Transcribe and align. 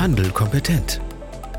Handel 0.00 0.30
kompetent. 0.30 0.98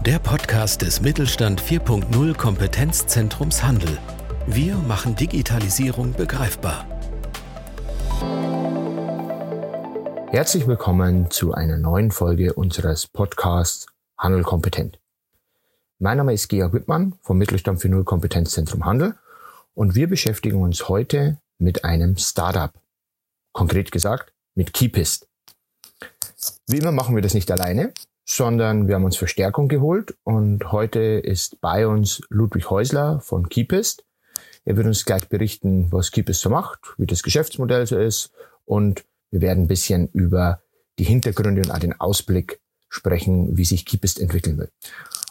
Der 0.03 0.17
Podcast 0.17 0.81
des 0.81 0.99
Mittelstand 0.99 1.61
4.0 1.61 2.36
Kompetenzzentrums 2.36 3.61
Handel. 3.61 3.99
Wir 4.47 4.77
machen 4.77 5.15
Digitalisierung 5.15 6.13
begreifbar. 6.13 6.88
Herzlich 10.31 10.66
willkommen 10.66 11.30
zu 11.30 11.54
einer 11.54 11.77
neuen 11.77 12.09
Folge 12.09 12.54
unseres 12.55 13.05
Podcasts 13.05 13.85
Handel 14.17 14.41
kompetent. 14.41 14.99
Mein 15.99 16.17
Name 16.17 16.34
ist 16.34 16.48
Georg 16.48 16.73
Wittmann 16.73 17.20
vom 17.21 17.38
Mittelstand 17.38 17.80
4.0 17.80 18.03
Kompetenzzentrum 18.05 18.85
Handel 18.85 19.20
und 19.76 19.94
wir 19.94 20.09
beschäftigen 20.09 20.63
uns 20.63 20.89
heute 20.89 21.38
mit 21.59 21.85
einem 21.85 22.17
Startup. 22.17 22.73
Konkret 23.53 23.91
gesagt 23.91 24.34
mit 24.55 24.73
Keepist. 24.73 25.27
Wie 26.66 26.80
immer 26.80 26.91
machen 26.91 27.13
wir 27.13 27.21
das 27.21 27.35
nicht 27.35 27.52
alleine, 27.52 27.94
sondern 28.35 28.88
wir 28.88 28.95
haben 28.95 29.03
uns 29.03 29.17
Verstärkung 29.17 29.67
geholt 29.67 30.16
und 30.23 30.71
heute 30.71 30.99
ist 30.99 31.59
bei 31.59 31.85
uns 31.85 32.21
Ludwig 32.30 32.70
Häusler 32.70 33.20
von 33.20 33.49
Keepist. 33.49 34.05
Er 34.63 34.77
wird 34.77 34.88
uns 34.88 35.04
gleich 35.04 35.27
berichten, 35.27 35.91
was 35.91 36.12
Keepist 36.12 36.40
so 36.40 36.49
macht, 36.49 36.80
wie 36.98 37.05
das 37.05 37.23
Geschäftsmodell 37.23 37.85
so 37.85 37.99
ist 37.99 38.31
und 38.63 39.04
wir 39.31 39.41
werden 39.41 39.66
ein 39.66 39.67
bisschen 39.67 40.07
über 40.13 40.62
die 40.98 41.04
Hintergründe 41.04 41.62
und 41.62 41.71
auch 41.71 41.80
den 41.80 41.99
Ausblick 41.99 42.62
sprechen, 42.88 43.57
wie 43.57 43.66
sich 43.66 43.85
Keepist 43.85 44.20
entwickeln 44.20 44.57
will. 44.57 44.70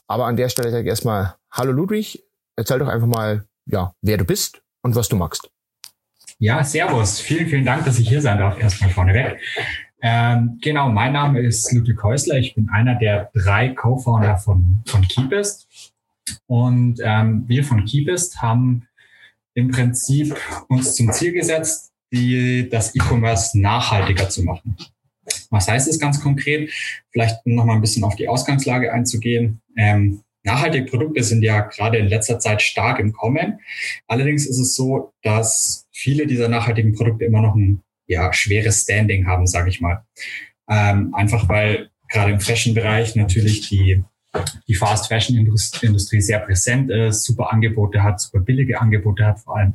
Aber 0.06 0.26
an 0.26 0.36
der 0.36 0.50
Stelle 0.50 0.70
sage 0.70 0.82
ich 0.82 0.88
erstmal, 0.88 1.36
hallo 1.50 1.72
Ludwig, 1.72 2.22
erzähl 2.56 2.80
doch 2.80 2.88
einfach 2.88 3.06
mal, 3.06 3.46
ja, 3.64 3.94
wer 4.02 4.18
du 4.18 4.26
bist 4.26 4.60
und 4.82 4.94
was 4.94 5.08
du 5.08 5.16
magst. 5.16 5.50
Ja, 6.38 6.62
servus. 6.64 7.20
Vielen, 7.20 7.48
vielen 7.48 7.64
Dank, 7.64 7.84
dass 7.86 7.98
ich 7.98 8.08
hier 8.08 8.20
sein 8.20 8.38
darf, 8.38 8.58
erstmal 8.60 8.90
vorneweg. 8.90 9.40
Ähm, 10.02 10.58
genau, 10.62 10.88
mein 10.88 11.12
Name 11.12 11.40
ist 11.40 11.72
Ludwig 11.72 12.02
Häusler. 12.02 12.38
Ich 12.38 12.54
bin 12.54 12.68
einer 12.70 12.94
der 12.94 13.30
drei 13.34 13.68
Co-Founder 13.68 14.36
von, 14.38 14.82
von 14.86 15.02
Keepist. 15.02 15.92
Und 16.46 17.00
ähm, 17.02 17.44
wir 17.46 17.64
von 17.64 17.84
Keepist 17.84 18.40
haben 18.40 18.86
im 19.54 19.70
Prinzip 19.70 20.36
uns 20.68 20.94
zum 20.94 21.12
Ziel 21.12 21.32
gesetzt, 21.32 21.92
die, 22.12 22.68
das 22.68 22.94
E-Commerce 22.94 23.58
nachhaltiger 23.60 24.28
zu 24.28 24.42
machen. 24.42 24.76
Was 25.50 25.68
heißt 25.68 25.88
das 25.88 25.98
ganz 25.98 26.20
konkret? 26.20 26.70
Vielleicht 27.10 27.46
noch 27.46 27.64
mal 27.64 27.74
ein 27.74 27.80
bisschen 27.80 28.04
auf 28.04 28.16
die 28.16 28.28
Ausgangslage 28.28 28.92
einzugehen. 28.92 29.60
Ähm, 29.76 30.22
nachhaltige 30.44 30.86
Produkte 30.86 31.22
sind 31.22 31.42
ja 31.42 31.60
gerade 31.60 31.98
in 31.98 32.06
letzter 32.06 32.38
Zeit 32.38 32.62
stark 32.62 32.98
im 33.00 33.12
Kommen. 33.12 33.60
Allerdings 34.06 34.46
ist 34.46 34.58
es 34.58 34.74
so, 34.74 35.12
dass 35.22 35.86
viele 35.92 36.26
dieser 36.26 36.48
nachhaltigen 36.48 36.94
Produkte 36.94 37.24
immer 37.24 37.42
noch 37.42 37.54
ein 37.54 37.82
ja, 38.10 38.32
schweres 38.32 38.82
Standing 38.82 39.26
haben, 39.26 39.46
sage 39.46 39.70
ich 39.70 39.80
mal. 39.80 40.04
Ähm, 40.68 41.14
einfach 41.14 41.48
weil 41.48 41.90
gerade 42.08 42.32
im 42.32 42.40
Fashion-Bereich 42.40 43.14
natürlich 43.14 43.68
die, 43.68 44.02
die 44.66 44.74
Fast-Fashion-Industrie 44.74 46.20
sehr 46.20 46.40
präsent 46.40 46.90
ist, 46.90 47.24
super 47.24 47.52
Angebote 47.52 48.02
hat, 48.02 48.20
super 48.20 48.40
billige 48.40 48.80
Angebote 48.80 49.24
hat 49.24 49.40
vor 49.40 49.56
allem. 49.56 49.74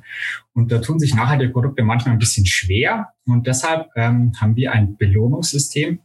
Und 0.53 0.71
da 0.71 0.79
tun 0.79 0.99
sich 0.99 1.15
nachhaltige 1.15 1.51
Produkte 1.51 1.83
manchmal 1.83 2.15
ein 2.15 2.19
bisschen 2.19 2.45
schwer. 2.45 3.13
Und 3.25 3.47
deshalb 3.47 3.87
ähm, 3.95 4.33
haben 4.39 4.55
wir 4.55 4.73
ein 4.73 4.97
Belohnungssystem 4.97 5.99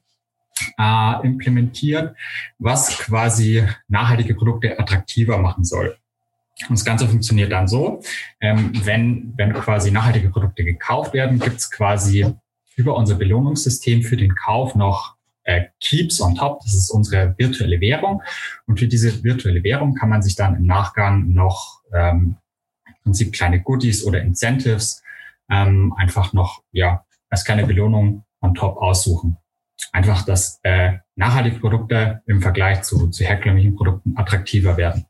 äh, 0.79 1.27
implementiert, 1.27 2.15
was 2.59 2.97
quasi 2.99 3.65
nachhaltige 3.89 4.35
Produkte 4.35 4.79
attraktiver 4.79 5.39
machen 5.39 5.65
soll. 5.65 5.97
Und 6.69 6.79
das 6.79 6.85
Ganze 6.85 7.09
funktioniert 7.09 7.53
dann 7.53 7.69
so, 7.69 8.03
ähm, 8.41 8.73
wenn, 8.85 9.33
wenn 9.37 9.53
quasi 9.53 9.91
nachhaltige 9.91 10.31
Produkte 10.31 10.65
gekauft 10.65 11.15
werden, 11.15 11.39
gibt 11.39 11.57
es 11.57 11.71
quasi 11.71 12.27
über 12.77 12.97
unser 12.97 13.15
Belohnungssystem 13.17 14.03
für 14.03 14.17
den 14.17 14.35
Kauf 14.35 14.75
noch 14.75 15.17
äh, 15.45 15.67
Keeps 15.81 16.21
on 16.21 16.35
top. 16.35 16.61
Das 16.63 16.75
ist 16.75 16.91
unsere 16.91 17.35
virtuelle 17.39 17.81
Währung. 17.81 18.23
Und 18.67 18.79
für 18.79 18.89
diese 18.89 19.23
virtuelle 19.23 19.63
Währung 19.65 19.95
kann 19.95 20.09
man 20.09 20.23
sich 20.23 20.37
dann 20.37 20.57
im 20.57 20.67
Nachgang 20.67 21.33
noch 21.33 21.81
ähm, 21.93 22.37
im 22.87 22.95
Prinzip 23.05 23.33
kleine 23.33 23.61
Goodies 23.61 24.05
oder 24.05 24.21
Incentives 24.21 25.03
ähm, 25.51 25.95
einfach 25.97 26.33
noch 26.33 26.63
ja 26.73 27.05
als 27.29 27.45
kleine 27.45 27.67
Belohnung 27.67 28.25
on 28.41 28.55
top 28.55 28.77
aussuchen. 28.77 29.37
Einfach, 29.93 30.25
dass 30.25 30.61
äh, 30.63 30.99
nachhaltige 31.17 31.59
Produkte 31.59 32.23
im 32.27 32.43
Vergleich 32.43 32.83
zu, 32.83 33.09
zu 33.09 33.25
herkömmlichen 33.25 33.75
Produkten 33.75 34.17
attraktiver 34.17 34.77
werden. 34.77 35.07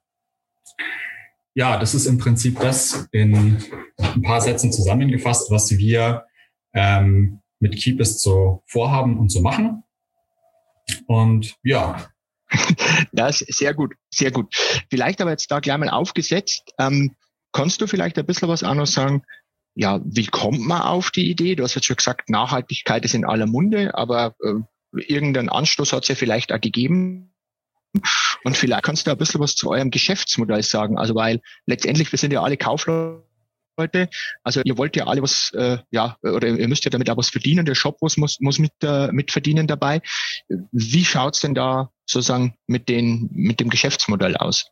Ja, 1.61 1.77
das 1.77 1.95
ist 1.95 2.07
im 2.07 2.17
Prinzip 2.17 2.59
das 2.59 3.07
in 3.13 3.59
ein 3.99 4.23
paar 4.23 4.41
Sätzen 4.41 4.73
zusammengefasst, 4.73 5.51
was 5.51 5.71
wir 5.71 6.25
ähm, 6.73 7.43
mit 7.59 7.77
Keepest 7.77 8.23
so 8.23 8.63
vorhaben 8.67 9.19
und 9.19 9.31
so 9.31 9.43
machen. 9.43 9.83
Und 11.07 11.57
ja. 11.63 12.09
Ja, 13.13 13.31
sehr 13.31 13.75
gut, 13.75 13.93
sehr 14.09 14.31
gut. 14.31 14.55
Vielleicht 14.89 15.21
aber 15.21 15.33
jetzt 15.33 15.51
da 15.51 15.61
gleich 15.61 15.77
mal 15.77 15.91
aufgesetzt. 15.91 16.73
Ähm, 16.79 17.15
kannst 17.53 17.83
du 17.83 17.87
vielleicht 17.87 18.19
ein 18.19 18.25
bisschen 18.25 18.49
was 18.49 18.63
anderes 18.63 18.95
sagen? 18.95 19.23
Ja, 19.75 20.01
wie 20.03 20.29
kommt 20.29 20.61
man 20.61 20.81
auf 20.81 21.11
die 21.11 21.31
Idee? 21.31 21.57
Du 21.57 21.63
hast 21.63 21.75
jetzt 21.75 21.85
schon 21.85 21.97
gesagt, 21.97 22.31
Nachhaltigkeit 22.31 23.05
ist 23.05 23.15
in 23.15 23.27
aller 23.27 23.47
Munde, 23.47 23.95
aber 23.95 24.35
äh, 24.43 25.03
irgendeinen 25.03 25.51
Anstoß 25.51 25.93
hat 25.93 26.05
es 26.05 26.09
ja 26.09 26.15
vielleicht 26.15 26.55
auch 26.55 26.61
gegeben. 26.61 27.30
Und 28.45 28.57
vielleicht 28.57 28.85
kannst 28.85 29.07
du 29.07 29.11
ein 29.11 29.19
bisschen 29.19 29.41
was 29.41 29.55
zu 29.55 29.71
eurem 29.71 29.91
Geschäftsmodell 29.91 30.63
sagen. 30.63 30.99
Also 30.99 31.15
weil 31.15 31.41
letztendlich, 31.67 32.11
wir 32.13 32.19
sind 32.19 32.33
ja 32.33 32.43
alle 32.43 32.57
Kaufleute. 32.57 34.09
Also 34.43 34.63
ihr 34.65 34.79
wollt 34.79 34.97
ja 34.97 35.07
alle 35.07 35.23
was, 35.23 35.53
äh, 35.55 35.79
ja, 35.91 36.17
oder 36.23 36.49
ihr 36.49 36.69
müsst 36.69 36.85
ja 36.85 36.91
damit 36.91 37.11
auch 37.11 37.17
was 37.17 37.31
verdienen. 37.31 37.67
Der 37.67 37.75
Shop 37.75 38.01
muss, 38.01 38.17
muss, 38.17 38.59
mit, 38.59 38.73
äh, 38.83 39.11
mit 39.13 39.31
verdienen 39.33 39.67
dabei. 39.67 40.01
Wie 40.73 41.05
schaut's 41.05 41.41
denn 41.41 41.55
da 41.55 41.91
sozusagen 42.07 42.55
mit, 42.67 42.89
den, 42.89 43.29
mit 43.33 43.61
dem 43.61 43.71
Geschäftsmodell 43.71 44.37
aus? 44.37 44.67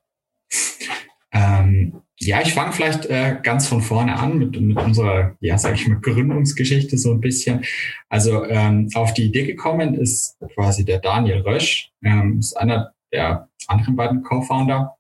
Ähm, 1.31 2.03
ja, 2.21 2.41
ich 2.41 2.55
fange 2.55 2.73
vielleicht 2.73 3.07
äh, 3.07 3.37
ganz 3.43 3.69
von 3.69 3.83
vorne 3.83 4.17
an 4.19 4.39
mit, 4.39 4.61
mit 4.61 4.79
unserer, 4.79 5.37
ja, 5.41 5.59
sage 5.59 5.77
ich 5.77 5.87
mal, 5.87 6.01
Gründungsgeschichte 6.01 6.97
so 6.97 7.13
ein 7.13 7.21
bisschen. 7.21 7.65
Also 8.09 8.45
ähm, 8.47 8.89
auf 8.95 9.15
die 9.15 9.27
Idee 9.27 9.45
gekommen 9.45 9.95
ist 9.95 10.37
quasi 10.55 10.85
der 10.85 10.99
Daniel 10.99 11.43
Rösch, 11.43 11.93
ähm, 12.03 12.39
ist 12.39 12.57
einer 12.57 12.93
der 13.13 13.49
anderen 13.67 13.97
beiden 13.97 14.23
Co-Founder. 14.23 14.97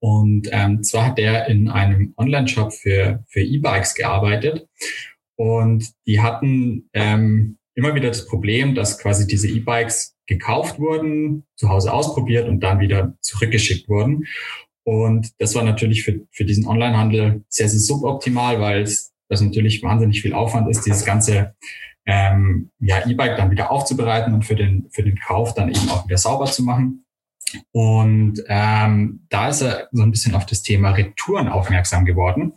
Und 0.00 0.48
ähm, 0.52 0.82
zwar 0.82 1.06
hat 1.06 1.18
der 1.18 1.46
in 1.48 1.68
einem 1.68 2.14
Online-Shop 2.16 2.72
für, 2.72 3.24
für 3.28 3.40
E-Bikes 3.40 3.94
gearbeitet. 3.94 4.68
Und 5.36 5.92
die 6.06 6.20
hatten 6.20 6.88
ähm, 6.92 7.58
immer 7.74 7.94
wieder 7.94 8.08
das 8.08 8.26
Problem, 8.26 8.74
dass 8.74 8.98
quasi 8.98 9.26
diese 9.26 9.48
E-Bikes 9.48 10.16
gekauft 10.26 10.78
wurden, 10.78 11.44
zu 11.56 11.68
Hause 11.68 11.92
ausprobiert 11.92 12.48
und 12.48 12.60
dann 12.60 12.80
wieder 12.80 13.16
zurückgeschickt 13.20 13.88
wurden. 13.88 14.26
Und 14.84 15.32
das 15.38 15.54
war 15.54 15.64
natürlich 15.64 16.04
für, 16.04 16.20
für 16.30 16.44
diesen 16.44 16.66
Online-Handel 16.66 17.42
sehr, 17.48 17.68
sehr 17.68 17.80
suboptimal, 17.80 18.60
weil 18.60 18.82
es 18.82 19.12
das 19.28 19.40
natürlich 19.40 19.82
wahnsinnig 19.82 20.20
viel 20.20 20.34
Aufwand 20.34 20.68
ist, 20.68 20.82
dieses 20.84 21.04
ganze 21.04 21.54
ähm, 22.06 22.70
ja, 22.78 23.06
E-Bike 23.06 23.36
dann 23.36 23.50
wieder 23.50 23.70
aufzubereiten 23.70 24.34
und 24.34 24.44
für 24.44 24.54
den, 24.54 24.88
für 24.90 25.02
den 25.02 25.18
Kauf 25.18 25.54
dann 25.54 25.70
eben 25.70 25.88
auch 25.88 26.06
wieder 26.06 26.18
sauber 26.18 26.44
zu 26.46 26.62
machen. 26.62 27.03
Und 27.72 28.42
ähm, 28.48 29.26
da 29.28 29.48
ist 29.48 29.62
er 29.62 29.88
so 29.92 30.02
ein 30.02 30.10
bisschen 30.10 30.34
auf 30.34 30.46
das 30.46 30.62
Thema 30.62 30.90
Retouren 30.90 31.48
aufmerksam 31.48 32.04
geworden 32.04 32.54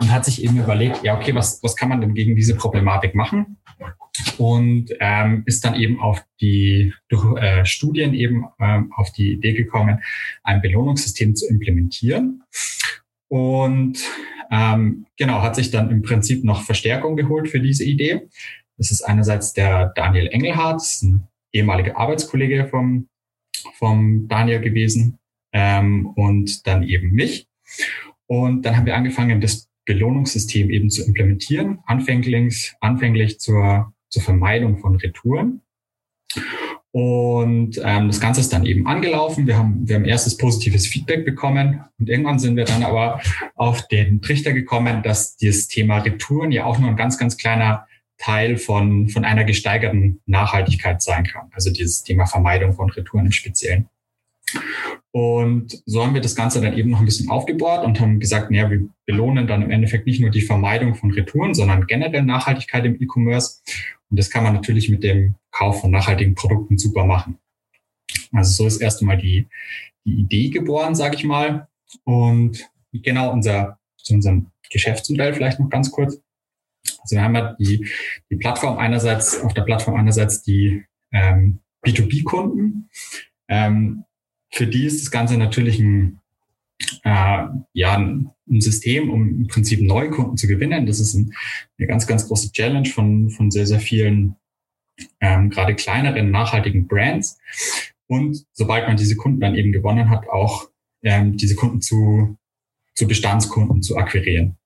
und 0.00 0.12
hat 0.12 0.24
sich 0.24 0.42
eben 0.42 0.58
überlegt, 0.58 1.02
ja, 1.02 1.16
okay, 1.16 1.34
was, 1.34 1.62
was 1.62 1.76
kann 1.76 1.88
man 1.88 2.00
denn 2.00 2.14
gegen 2.14 2.36
diese 2.36 2.56
Problematik 2.56 3.14
machen? 3.14 3.58
Und 4.38 4.90
ähm, 5.00 5.42
ist 5.46 5.64
dann 5.64 5.74
eben 5.74 6.00
auf 6.00 6.24
die, 6.40 6.94
durch 7.08 7.36
äh, 7.36 7.64
Studien 7.64 8.14
eben 8.14 8.46
ähm, 8.60 8.92
auf 8.96 9.12
die 9.12 9.32
Idee 9.32 9.52
gekommen, 9.52 10.00
ein 10.42 10.62
Belohnungssystem 10.62 11.34
zu 11.34 11.46
implementieren. 11.48 12.42
Und 13.28 13.98
ähm, 14.50 15.06
genau, 15.16 15.42
hat 15.42 15.56
sich 15.56 15.70
dann 15.70 15.90
im 15.90 16.02
Prinzip 16.02 16.44
noch 16.44 16.62
Verstärkung 16.62 17.16
geholt 17.16 17.48
für 17.48 17.60
diese 17.60 17.84
Idee. 17.84 18.28
Das 18.78 18.90
ist 18.90 19.02
einerseits 19.02 19.52
der 19.52 19.92
Daniel 19.94 20.28
Engelhardt, 20.28 20.82
ein 21.02 21.28
ehemaliger 21.52 21.96
Arbeitskollege 21.96 22.68
vom 22.68 23.08
vom 23.74 24.28
Daniel 24.28 24.60
gewesen 24.60 25.18
ähm, 25.52 26.06
und 26.06 26.66
dann 26.66 26.82
eben 26.82 27.12
mich. 27.12 27.48
Und 28.26 28.62
dann 28.62 28.76
haben 28.76 28.86
wir 28.86 28.96
angefangen, 28.96 29.40
das 29.40 29.68
Belohnungssystem 29.84 30.70
eben 30.70 30.90
zu 30.90 31.04
implementieren, 31.04 31.78
anfänglich, 31.86 32.74
anfänglich 32.80 33.38
zur, 33.38 33.92
zur 34.08 34.22
Vermeidung 34.22 34.78
von 34.78 34.96
Retouren. 34.96 35.62
Und 36.90 37.78
ähm, 37.84 38.06
das 38.06 38.20
Ganze 38.20 38.40
ist 38.40 38.52
dann 38.52 38.64
eben 38.64 38.86
angelaufen. 38.86 39.46
Wir 39.46 39.58
haben, 39.58 39.86
wir 39.86 39.96
haben 39.96 40.06
erstes 40.06 40.38
positives 40.38 40.86
Feedback 40.86 41.26
bekommen 41.26 41.84
und 41.98 42.08
irgendwann 42.08 42.38
sind 42.38 42.56
wir 42.56 42.64
dann 42.64 42.82
aber 42.82 43.20
auf 43.54 43.86
den 43.88 44.22
Trichter 44.22 44.52
gekommen, 44.52 45.02
dass 45.02 45.36
das 45.36 45.68
Thema 45.68 45.98
Retouren 45.98 46.52
ja 46.52 46.64
auch 46.64 46.78
nur 46.78 46.88
ein 46.88 46.96
ganz, 46.96 47.18
ganz 47.18 47.36
kleiner 47.36 47.86
Teil 48.18 48.56
von, 48.56 49.08
von 49.08 49.24
einer 49.24 49.44
gesteigerten 49.44 50.20
Nachhaltigkeit 50.26 51.02
sein 51.02 51.24
kann. 51.24 51.48
Also 51.52 51.70
dieses 51.70 52.02
Thema 52.02 52.26
Vermeidung 52.26 52.72
von 52.72 52.90
Retouren 52.90 53.26
im 53.26 53.32
Speziellen. 53.32 53.88
Und 55.12 55.82
so 55.86 56.04
haben 56.04 56.14
wir 56.14 56.20
das 56.20 56.36
Ganze 56.36 56.60
dann 56.60 56.76
eben 56.76 56.90
noch 56.90 57.00
ein 57.00 57.06
bisschen 57.06 57.30
aufgebaut 57.30 57.84
und 57.84 58.00
haben 58.00 58.20
gesagt, 58.20 58.50
naja, 58.50 58.70
wir 58.70 58.86
belohnen 59.06 59.46
dann 59.46 59.62
im 59.62 59.70
Endeffekt 59.70 60.06
nicht 60.06 60.20
nur 60.20 60.30
die 60.30 60.42
Vermeidung 60.42 60.94
von 60.94 61.10
Retouren, 61.10 61.54
sondern 61.54 61.86
generell 61.86 62.22
Nachhaltigkeit 62.22 62.84
im 62.84 63.00
E-Commerce. 63.00 63.62
Und 64.10 64.18
das 64.18 64.30
kann 64.30 64.44
man 64.44 64.52
natürlich 64.52 64.88
mit 64.88 65.02
dem 65.02 65.34
Kauf 65.50 65.80
von 65.80 65.90
nachhaltigen 65.90 66.34
Produkten 66.34 66.78
super 66.78 67.04
machen. 67.04 67.38
Also 68.32 68.62
so 68.62 68.66
ist 68.66 68.82
erst 68.82 69.00
einmal 69.00 69.18
die, 69.18 69.48
die 70.04 70.20
Idee 70.20 70.50
geboren, 70.50 70.94
sage 70.94 71.16
ich 71.16 71.24
mal. 71.24 71.66
Und 72.04 72.68
genau 72.92 73.32
unser, 73.32 73.78
zu 73.96 74.14
unserem 74.14 74.50
Geschäftsmodell 74.70 75.34
vielleicht 75.34 75.60
noch 75.60 75.70
ganz 75.70 75.90
kurz. 75.90 76.20
Also 77.00 77.16
wir 77.16 77.22
haben 77.22 77.34
ja 77.34 77.54
die, 77.58 77.86
die 78.30 78.36
Plattform 78.36 78.78
einerseits, 78.78 79.40
auf 79.40 79.54
der 79.54 79.62
Plattform 79.62 79.96
einerseits 79.96 80.42
die 80.42 80.84
ähm, 81.12 81.60
B2B-Kunden. 81.84 82.88
Ähm, 83.48 84.04
für 84.50 84.66
die 84.66 84.86
ist 84.86 85.02
das 85.02 85.10
Ganze 85.10 85.36
natürlich 85.36 85.78
ein, 85.78 86.20
äh, 87.04 87.44
ja, 87.72 87.96
ein 87.96 88.30
System, 88.60 89.10
um 89.10 89.28
im 89.28 89.46
Prinzip 89.48 89.80
neue 89.82 90.10
Kunden 90.10 90.36
zu 90.36 90.46
gewinnen. 90.46 90.86
Das 90.86 91.00
ist 91.00 91.14
ein, 91.14 91.32
eine 91.78 91.88
ganz, 91.88 92.06
ganz 92.06 92.26
große 92.26 92.52
Challenge 92.52 92.88
von, 92.88 93.30
von 93.30 93.50
sehr, 93.50 93.66
sehr 93.66 93.80
vielen, 93.80 94.36
ähm, 95.20 95.50
gerade 95.50 95.74
kleineren, 95.74 96.30
nachhaltigen 96.30 96.86
Brands. 96.86 97.38
Und 98.06 98.46
sobald 98.52 98.86
man 98.86 98.96
diese 98.96 99.16
Kunden 99.16 99.40
dann 99.40 99.56
eben 99.56 99.72
gewonnen 99.72 100.10
hat, 100.10 100.28
auch 100.28 100.70
ähm, 101.02 101.36
diese 101.36 101.56
Kunden 101.56 101.80
zu, 101.80 102.36
zu 102.94 103.06
Bestandskunden 103.06 103.82
zu 103.82 103.96
akquirieren 103.96 104.56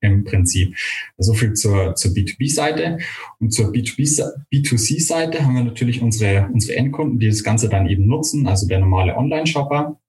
im 0.00 0.24
Prinzip. 0.24 0.76
So 1.18 1.34
viel 1.34 1.54
zur, 1.54 1.94
zur 1.94 2.12
B2B-Seite. 2.12 2.98
Und 3.40 3.50
zur 3.52 3.70
B2C-Seite 3.70 5.44
haben 5.44 5.54
wir 5.54 5.64
natürlich 5.64 6.02
unsere, 6.02 6.48
unsere 6.52 6.76
Endkunden, 6.76 7.18
die 7.18 7.28
das 7.28 7.42
Ganze 7.42 7.68
dann 7.68 7.88
eben 7.88 8.06
nutzen, 8.06 8.46
also 8.46 8.66
der 8.66 8.80
normale 8.80 9.16
Online-Shopper. 9.16 10.00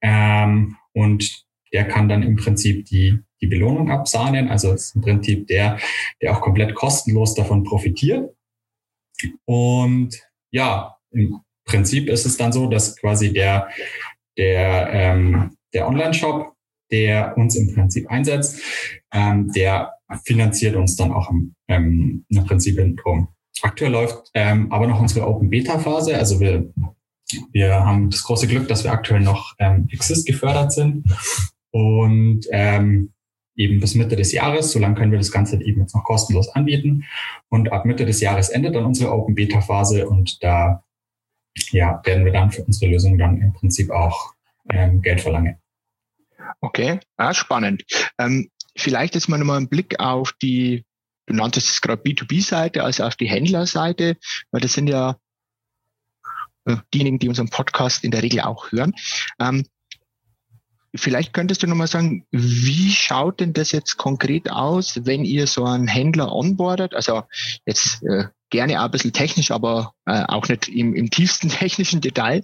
Ähm, 0.00 0.76
und 0.92 1.44
der 1.72 1.84
kann 1.86 2.08
dann 2.08 2.22
im 2.22 2.36
Prinzip 2.36 2.86
die, 2.86 3.18
die 3.40 3.46
Belohnung 3.46 3.90
absahnen. 3.90 4.48
Also 4.48 4.74
im 4.94 5.00
Prinzip 5.00 5.46
der, 5.46 5.78
der 6.22 6.36
auch 6.36 6.40
komplett 6.40 6.74
kostenlos 6.74 7.34
davon 7.34 7.64
profitiert. 7.64 8.34
Und 9.44 10.10
ja, 10.50 10.96
im 11.10 11.40
Prinzip 11.64 12.08
ist 12.08 12.26
es 12.26 12.36
dann 12.36 12.52
so, 12.52 12.68
dass 12.68 12.96
quasi 12.96 13.32
der, 13.32 13.68
der, 14.38 14.90
ähm, 14.92 15.56
der 15.72 15.88
Online-Shop 15.88 16.55
der 16.90 17.36
uns 17.36 17.56
im 17.56 17.74
Prinzip 17.74 18.10
einsetzt, 18.10 18.60
ähm, 19.12 19.50
der 19.54 19.92
finanziert 20.24 20.76
uns 20.76 20.96
dann 20.96 21.12
auch 21.12 21.30
im, 21.30 21.54
ähm, 21.68 22.24
im 22.28 22.44
Prinzip 22.44 22.78
in 22.78 22.96
Drum. 22.96 23.28
Aktuell 23.62 23.92
läuft 23.92 24.30
ähm, 24.34 24.70
aber 24.70 24.86
noch 24.86 25.00
unsere 25.00 25.26
Open 25.26 25.50
Beta 25.50 25.78
Phase. 25.78 26.16
Also 26.16 26.40
wir, 26.40 26.72
wir 27.52 27.74
haben 27.74 28.10
das 28.10 28.22
große 28.22 28.46
Glück, 28.46 28.68
dass 28.68 28.84
wir 28.84 28.92
aktuell 28.92 29.20
noch 29.20 29.54
ähm, 29.58 29.88
Exist 29.90 30.26
gefördert 30.26 30.72
sind 30.72 31.04
und 31.70 32.46
ähm, 32.50 33.12
eben 33.56 33.80
bis 33.80 33.94
Mitte 33.94 34.16
des 34.16 34.32
Jahres. 34.32 34.72
So 34.72 34.78
lange 34.78 34.94
können 34.94 35.10
wir 35.10 35.18
das 35.18 35.32
Ganze 35.32 35.60
eben 35.62 35.80
jetzt 35.80 35.94
noch 35.94 36.04
kostenlos 36.04 36.50
anbieten. 36.50 37.04
Und 37.48 37.72
ab 37.72 37.86
Mitte 37.86 38.04
des 38.04 38.20
Jahres 38.20 38.50
endet 38.50 38.74
dann 38.74 38.84
unsere 38.84 39.12
Open 39.12 39.34
Beta 39.34 39.60
Phase 39.60 40.08
und 40.08 40.42
da 40.42 40.84
ja, 41.70 42.00
werden 42.04 42.24
wir 42.24 42.32
dann 42.32 42.50
für 42.50 42.62
unsere 42.62 42.90
Lösung 42.92 43.18
dann 43.18 43.40
im 43.40 43.52
Prinzip 43.54 43.90
auch 43.90 44.34
ähm, 44.68 45.00
Geld 45.00 45.22
verlangen. 45.22 45.56
Okay, 46.60 47.00
ah, 47.16 47.34
spannend. 47.34 47.84
Ähm, 48.18 48.50
vielleicht 48.76 49.14
jetzt 49.14 49.28
mal 49.28 49.38
nochmal 49.38 49.58
einen 49.58 49.68
Blick 49.68 50.00
auf 50.00 50.32
die, 50.42 50.84
du 51.26 51.34
nanntest 51.34 51.70
es 51.70 51.80
gerade 51.80 52.02
B2B-Seite, 52.02 52.84
also 52.84 53.04
auf 53.04 53.16
die 53.16 53.28
Händlerseite, 53.28 54.16
weil 54.50 54.60
das 54.60 54.72
sind 54.72 54.88
ja 54.88 55.16
äh, 56.66 56.76
diejenigen, 56.92 57.18
die 57.18 57.28
unseren 57.28 57.48
Podcast 57.48 58.04
in 58.04 58.10
der 58.10 58.22
Regel 58.22 58.40
auch 58.40 58.72
hören. 58.72 58.94
Ähm, 59.38 59.66
vielleicht 60.94 61.32
könntest 61.32 61.62
du 61.62 61.66
nochmal 61.66 61.86
sagen, 61.86 62.26
wie 62.30 62.90
schaut 62.90 63.40
denn 63.40 63.52
das 63.52 63.72
jetzt 63.72 63.96
konkret 63.96 64.50
aus, 64.50 65.04
wenn 65.04 65.24
ihr 65.24 65.46
so 65.46 65.64
einen 65.64 65.88
Händler 65.88 66.32
onboardet? 66.32 66.94
Also 66.94 67.22
jetzt 67.64 68.02
äh, 68.02 68.24
gerne 68.50 68.80
auch 68.80 68.86
ein 68.86 68.90
bisschen 68.90 69.12
technisch, 69.12 69.50
aber 69.50 69.94
äh, 70.06 70.24
auch 70.26 70.48
nicht 70.48 70.68
im, 70.68 70.94
im 70.94 71.10
tiefsten 71.10 71.48
technischen 71.50 72.00
Detail. 72.00 72.42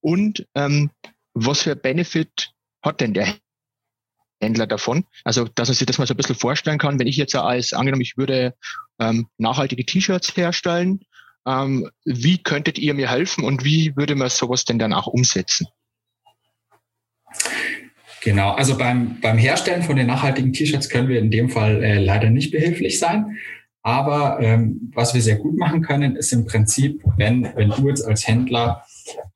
Und 0.00 0.46
ähm, 0.54 0.90
was 1.34 1.62
für 1.62 1.76
Benefit 1.76 2.52
hat 2.82 3.00
denn 3.00 3.14
der 3.14 3.34
Händler 4.40 4.66
davon? 4.66 5.04
Also, 5.24 5.44
dass 5.44 5.68
man 5.68 5.74
sich 5.74 5.86
das 5.86 5.98
mal 5.98 6.06
so 6.06 6.14
ein 6.14 6.16
bisschen 6.16 6.36
vorstellen 6.36 6.78
kann, 6.78 6.98
wenn 6.98 7.06
ich 7.06 7.16
jetzt 7.16 7.34
als, 7.34 7.72
angenommen, 7.72 8.02
ich 8.02 8.16
würde 8.16 8.54
ähm, 8.98 9.28
nachhaltige 9.38 9.84
T-Shirts 9.84 10.36
herstellen, 10.36 11.00
ähm, 11.46 11.88
wie 12.04 12.38
könntet 12.38 12.78
ihr 12.78 12.94
mir 12.94 13.10
helfen 13.10 13.44
und 13.44 13.64
wie 13.64 13.96
würde 13.96 14.14
man 14.14 14.28
sowas 14.28 14.64
denn 14.64 14.78
dann 14.78 14.92
auch 14.92 15.06
umsetzen? 15.06 15.66
Genau, 18.22 18.50
also 18.52 18.76
beim, 18.76 19.20
beim 19.20 19.38
Herstellen 19.38 19.82
von 19.82 19.96
den 19.96 20.06
nachhaltigen 20.08 20.52
T-Shirts 20.52 20.88
können 20.88 21.08
wir 21.08 21.20
in 21.20 21.30
dem 21.30 21.48
Fall 21.48 21.82
äh, 21.82 21.98
leider 21.98 22.30
nicht 22.30 22.50
behilflich 22.50 22.98
sein. 22.98 23.38
Aber 23.82 24.40
ähm, 24.40 24.90
was 24.92 25.14
wir 25.14 25.22
sehr 25.22 25.36
gut 25.36 25.56
machen 25.56 25.82
können, 25.82 26.16
ist 26.16 26.32
im 26.32 26.44
Prinzip, 26.44 27.02
wenn, 27.16 27.44
wenn 27.54 27.70
du 27.70 27.88
jetzt 27.88 28.04
als 28.04 28.26
Händler 28.26 28.84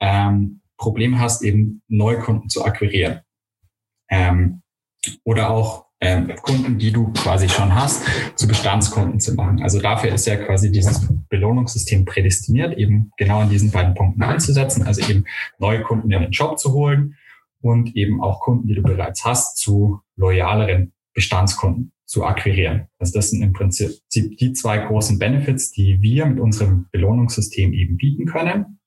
ähm, 0.00 0.60
Problem 0.76 1.20
hast, 1.20 1.42
eben 1.42 1.80
Neukunden 1.88 2.50
zu 2.50 2.64
akquirieren. 2.64 3.20
Ähm, 4.12 4.62
oder 5.24 5.50
auch 5.50 5.86
ähm, 6.02 6.32
Kunden, 6.42 6.78
die 6.78 6.92
du 6.92 7.12
quasi 7.12 7.48
schon 7.48 7.74
hast, 7.74 8.04
zu 8.36 8.46
Bestandskunden 8.46 9.20
zu 9.20 9.34
machen. 9.34 9.62
Also 9.62 9.80
dafür 9.80 10.12
ist 10.12 10.26
ja 10.26 10.36
quasi 10.36 10.70
dieses 10.70 11.08
Belohnungssystem 11.28 12.04
prädestiniert, 12.04 12.76
eben 12.76 13.12
genau 13.16 13.40
an 13.40 13.50
diesen 13.50 13.70
beiden 13.70 13.94
Punkten 13.94 14.22
einzusetzen, 14.22 14.82
also 14.82 15.00
eben 15.08 15.24
neue 15.58 15.82
Kunden 15.82 16.10
in 16.10 16.20
den 16.20 16.32
Shop 16.32 16.58
zu 16.58 16.72
holen 16.72 17.16
und 17.60 17.96
eben 17.96 18.20
auch 18.20 18.40
Kunden, 18.40 18.66
die 18.66 18.74
du 18.74 18.82
bereits 18.82 19.24
hast, 19.24 19.58
zu 19.58 20.00
loyaleren 20.16 20.92
Bestandskunden 21.14 21.92
zu 22.04 22.24
akquirieren. 22.24 22.88
Also 22.98 23.14
das 23.14 23.30
sind 23.30 23.42
im 23.42 23.52
Prinzip 23.52 23.92
die 24.12 24.52
zwei 24.52 24.78
großen 24.78 25.18
Benefits, 25.18 25.70
die 25.70 26.02
wir 26.02 26.26
mit 26.26 26.40
unserem 26.40 26.86
Belohnungssystem 26.90 27.72
eben 27.72 27.96
bieten 27.96 28.26
können. 28.26 28.80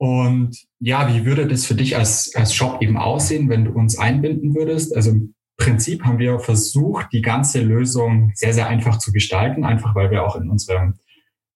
Und 0.00 0.56
ja, 0.78 1.12
wie 1.12 1.26
würde 1.26 1.46
das 1.46 1.66
für 1.66 1.74
dich 1.74 1.94
als, 1.94 2.34
als 2.34 2.54
Shop 2.54 2.80
eben 2.80 2.96
aussehen, 2.96 3.50
wenn 3.50 3.66
du 3.66 3.72
uns 3.72 3.98
einbinden 3.98 4.54
würdest? 4.54 4.96
Also 4.96 5.10
im 5.10 5.34
Prinzip 5.58 6.04
haben 6.04 6.18
wir 6.18 6.38
versucht, 6.38 7.12
die 7.12 7.20
ganze 7.20 7.60
Lösung 7.60 8.32
sehr, 8.34 8.54
sehr 8.54 8.66
einfach 8.66 8.96
zu 8.96 9.12
gestalten, 9.12 9.62
einfach 9.62 9.94
weil 9.94 10.10
wir 10.10 10.24
auch 10.24 10.36
in 10.36 10.48
unserem, 10.48 10.94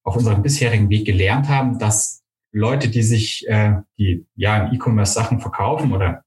auf 0.02 0.16
unserem 0.16 0.42
bisherigen 0.42 0.90
Weg 0.90 1.06
gelernt 1.06 1.48
haben, 1.48 1.78
dass 1.78 2.22
Leute, 2.52 2.90
die 2.90 3.02
sich, 3.02 3.48
äh, 3.48 3.76
die 3.96 4.26
ja 4.36 4.66
im 4.66 4.74
E-Commerce 4.74 5.14
Sachen 5.14 5.40
verkaufen 5.40 5.92
oder 5.92 6.22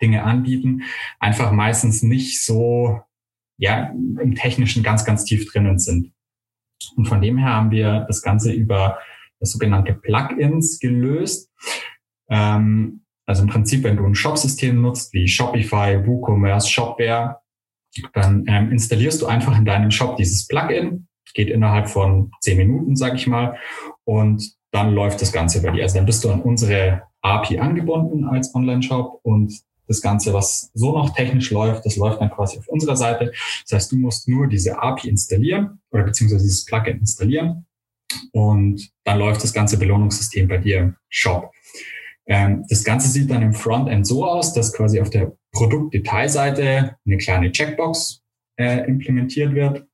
Dinge 0.00 0.22
anbieten, 0.22 0.84
einfach 1.20 1.52
meistens 1.52 2.02
nicht 2.02 2.42
so 2.42 3.02
ja 3.58 3.90
im 3.90 4.34
Technischen 4.36 4.82
ganz, 4.82 5.04
ganz 5.04 5.26
tief 5.26 5.52
drinnen 5.52 5.78
sind. 5.78 6.12
Und 6.96 7.08
von 7.08 7.20
dem 7.20 7.36
her 7.36 7.50
haben 7.50 7.70
wir 7.70 8.06
das 8.08 8.22
Ganze 8.22 8.52
über 8.52 8.98
sogenannte 9.46 9.94
Plugins 9.94 10.78
gelöst. 10.78 11.50
Ähm, 12.30 13.02
also 13.26 13.42
im 13.42 13.48
Prinzip, 13.48 13.84
wenn 13.84 13.96
du 13.96 14.04
ein 14.04 14.14
Shop-System 14.14 14.80
nutzt 14.80 15.12
wie 15.12 15.28
Shopify, 15.28 16.06
WooCommerce, 16.06 16.68
Shopware, 16.68 17.38
dann 18.14 18.44
ähm, 18.48 18.70
installierst 18.72 19.22
du 19.22 19.26
einfach 19.26 19.56
in 19.56 19.64
deinem 19.64 19.90
Shop 19.90 20.16
dieses 20.16 20.46
Plugin, 20.46 21.06
geht 21.34 21.48
innerhalb 21.48 21.88
von 21.88 22.30
zehn 22.40 22.58
Minuten, 22.58 22.96
sag 22.96 23.14
ich 23.14 23.26
mal, 23.26 23.56
und 24.04 24.54
dann 24.70 24.94
läuft 24.94 25.20
das 25.20 25.32
Ganze 25.32 25.62
bei 25.62 25.70
dir. 25.70 25.82
Also 25.82 25.96
dann 25.96 26.06
bist 26.06 26.24
du 26.24 26.30
an 26.30 26.42
unsere 26.42 27.02
API 27.20 27.58
angebunden 27.58 28.24
als 28.24 28.54
Online-Shop 28.54 29.20
und 29.22 29.52
das 29.86 30.00
Ganze, 30.00 30.32
was 30.32 30.70
so 30.74 30.92
noch 30.92 31.14
technisch 31.14 31.50
läuft, 31.50 31.84
das 31.84 31.96
läuft 31.96 32.20
dann 32.20 32.30
quasi 32.30 32.58
auf 32.58 32.68
unserer 32.68 32.96
Seite. 32.96 33.32
Das 33.64 33.72
heißt, 33.72 33.92
du 33.92 33.96
musst 33.96 34.28
nur 34.28 34.46
diese 34.46 34.80
API 34.80 35.08
installieren 35.08 35.80
oder 35.90 36.04
beziehungsweise 36.04 36.44
dieses 36.44 36.64
Plugin 36.64 36.98
installieren 36.98 37.66
und 38.32 38.90
dann 39.04 39.18
läuft 39.18 39.42
das 39.42 39.52
ganze 39.52 39.78
Belohnungssystem 39.78 40.48
bei 40.48 40.58
dir 40.58 40.78
im 40.78 40.96
Shop. 41.08 41.52
Ähm, 42.26 42.64
das 42.68 42.84
Ganze 42.84 43.08
sieht 43.08 43.30
dann 43.30 43.42
im 43.42 43.54
Frontend 43.54 44.06
so 44.06 44.24
aus, 44.24 44.52
dass 44.52 44.72
quasi 44.72 45.00
auf 45.00 45.10
der 45.10 45.32
Produktdetailseite 45.52 46.96
eine 47.04 47.16
kleine 47.18 47.50
Checkbox 47.50 48.22
äh, 48.56 48.86
implementiert 48.86 49.54
wird, 49.54 49.86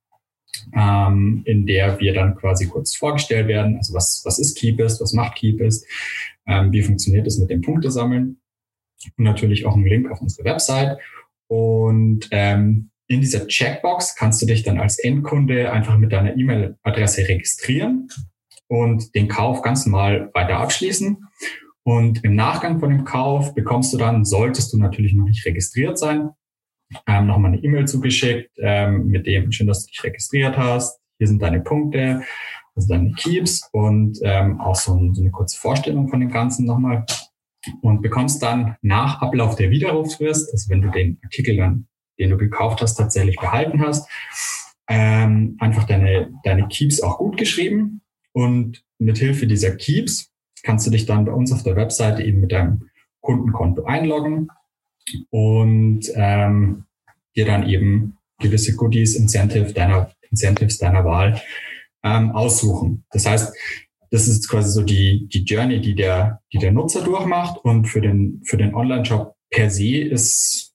ähm, 0.75 1.41
in 1.45 1.65
der 1.65 1.99
wir 1.99 2.13
dann 2.13 2.35
quasi 2.35 2.67
kurz 2.67 2.95
vorgestellt 2.95 3.47
werden. 3.47 3.77
Also 3.77 3.93
was, 3.93 4.21
was 4.25 4.39
ist 4.39 4.57
Keepist, 4.57 5.01
was 5.01 5.13
macht 5.13 5.35
Keepist, 5.37 5.85
ähm, 6.47 6.71
wie 6.71 6.83
funktioniert 6.83 7.27
es 7.27 7.39
mit 7.39 7.49
dem 7.49 7.61
Punktesammeln 7.61 8.39
und 9.17 9.23
natürlich 9.23 9.65
auch 9.65 9.75
ein 9.75 9.85
Link 9.85 10.11
auf 10.11 10.21
unsere 10.21 10.45
Website. 10.45 10.99
Und 11.47 12.27
ähm, 12.31 12.91
in 13.09 13.21
dieser 13.21 13.47
Checkbox 13.47 14.15
kannst 14.15 14.41
du 14.41 14.45
dich 14.45 14.63
dann 14.63 14.79
als 14.79 14.99
Endkunde 14.99 15.71
einfach 15.71 15.97
mit 15.97 16.13
deiner 16.13 16.37
E-Mail-Adresse 16.37 17.27
registrieren 17.27 18.07
und 18.67 19.15
den 19.15 19.27
Kauf 19.27 19.63
ganz 19.63 19.85
normal 19.87 20.29
weiter 20.35 20.57
abschließen. 20.57 21.17
Und 21.83 22.23
im 22.23 22.35
Nachgang 22.35 22.79
von 22.79 22.91
dem 22.91 23.05
Kauf 23.05 23.55
bekommst 23.55 23.91
du 23.93 23.97
dann, 23.97 24.25
solltest 24.25 24.71
du 24.73 24.77
natürlich 24.77 25.13
noch 25.13 25.25
nicht 25.25 25.43
registriert 25.43 25.97
sein, 25.97 26.29
ähm, 27.07 27.25
nochmal 27.25 27.53
eine 27.53 27.63
E-Mail 27.63 27.87
zugeschickt 27.87 28.51
ähm, 28.57 29.07
mit 29.07 29.25
dem, 29.25 29.51
schön, 29.51 29.65
dass 29.65 29.85
du 29.85 29.89
dich 29.89 30.03
registriert 30.03 30.55
hast. 30.55 30.99
Hier 31.17 31.27
sind 31.27 31.41
deine 31.41 31.61
Punkte, 31.61 32.21
also 32.75 32.87
deine 32.89 33.11
Keeps 33.13 33.67
und 33.71 34.19
ähm, 34.21 34.61
auch 34.61 34.75
so, 34.75 34.93
ein, 34.93 35.15
so 35.15 35.21
eine 35.21 35.31
kurze 35.31 35.59
Vorstellung 35.59 36.09
von 36.09 36.19
dem 36.19 36.29
Ganzen 36.29 36.65
nochmal. 36.65 37.05
Und 37.81 38.01
bekommst 38.01 38.41
dann 38.43 38.77
nach 38.81 39.21
Ablauf 39.21 39.55
der 39.55 39.71
Widerrufsfrist, 39.71 40.53
also 40.53 40.69
wenn 40.69 40.81
du 40.81 40.91
den 40.91 41.19
Artikel 41.23 41.57
dann 41.57 41.87
den 42.19 42.29
du 42.29 42.37
gekauft 42.37 42.81
hast, 42.81 42.95
tatsächlich 42.95 43.37
behalten 43.37 43.81
hast. 43.81 44.09
Ähm, 44.87 45.55
einfach 45.59 45.85
deine, 45.85 46.31
deine 46.43 46.67
Keeps 46.67 47.01
auch 47.01 47.17
gut 47.17 47.37
geschrieben 47.37 48.01
und 48.33 48.83
mit 48.97 49.17
Hilfe 49.17 49.47
dieser 49.47 49.75
Keeps 49.75 50.31
kannst 50.63 50.85
du 50.87 50.91
dich 50.91 51.05
dann 51.05 51.25
bei 51.25 51.31
uns 51.31 51.51
auf 51.51 51.63
der 51.63 51.75
Webseite 51.75 52.23
eben 52.23 52.41
mit 52.41 52.51
deinem 52.51 52.89
Kundenkonto 53.21 53.85
einloggen 53.85 54.49
und 55.29 56.01
ähm, 56.15 56.85
dir 57.35 57.45
dann 57.45 57.67
eben 57.67 58.17
gewisse 58.39 58.75
Goodies, 58.75 59.15
Incentive 59.15 59.73
deiner, 59.73 60.11
Incentives 60.29 60.77
deiner 60.77 61.05
Wahl 61.05 61.41
ähm, 62.03 62.31
aussuchen. 62.31 63.05
Das 63.11 63.25
heißt, 63.25 63.53
das 64.11 64.27
ist 64.27 64.49
quasi 64.49 64.71
so 64.71 64.81
die, 64.81 65.27
die 65.27 65.43
Journey, 65.43 65.81
die 65.81 65.95
der, 65.95 66.41
die 66.51 66.57
der 66.57 66.71
Nutzer 66.71 67.03
durchmacht. 67.03 67.63
Und 67.63 67.85
für 67.85 68.01
den, 68.01 68.41
für 68.43 68.57
den 68.57 68.73
Online-Shop 68.73 69.35
per 69.49 69.69
se 69.69 69.97
ist 69.97 70.68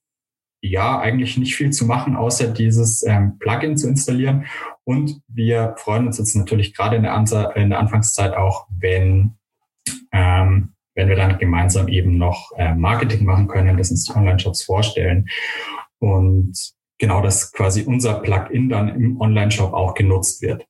ja 0.65 0.99
eigentlich 0.99 1.37
nicht 1.37 1.55
viel 1.55 1.71
zu 1.71 1.85
machen, 1.85 2.17
außer 2.17 2.49
dieses 2.49 3.03
ähm, 3.07 3.39
Plugin 3.39 3.77
zu 3.77 3.89
installieren. 3.89 4.47
Und 4.85 5.21
wir 5.29 5.75
freuen 5.79 6.07
uns 6.07 6.19
jetzt 6.19 6.35
natürlich 6.35 6.75
gerade 6.75 6.97
in 6.97 7.03
der, 7.03 7.15
Anza 7.15 7.51
in 7.53 7.71
der 7.71 7.79
Anfangszeit 7.79 8.35
auch, 8.35 8.67
wenn, 8.79 9.37
ähm, 10.13 10.75
wenn 10.95 11.09
wir 11.09 11.17
dann 11.17 11.39
gemeinsam 11.39 11.89
eben 11.89 12.17
noch 12.17 12.53
äh, 12.57 12.75
Marketing 12.75 13.25
machen 13.27 13.47
können, 13.47 13.77
das 13.77 13.91
uns 13.91 14.05
die 14.05 14.13
Online-Shops 14.13 14.63
vorstellen. 14.63 15.29
Und 15.99 16.55
genau, 16.99 17.21
dass 17.21 17.53
quasi 17.53 17.83
unser 17.83 18.21
Plugin 18.21 18.71
dann 18.71 18.89
im 18.89 19.21
Online-Shop 19.21 19.75
auch 19.75 19.95
genutzt 19.95 20.41
wird. 20.41 20.67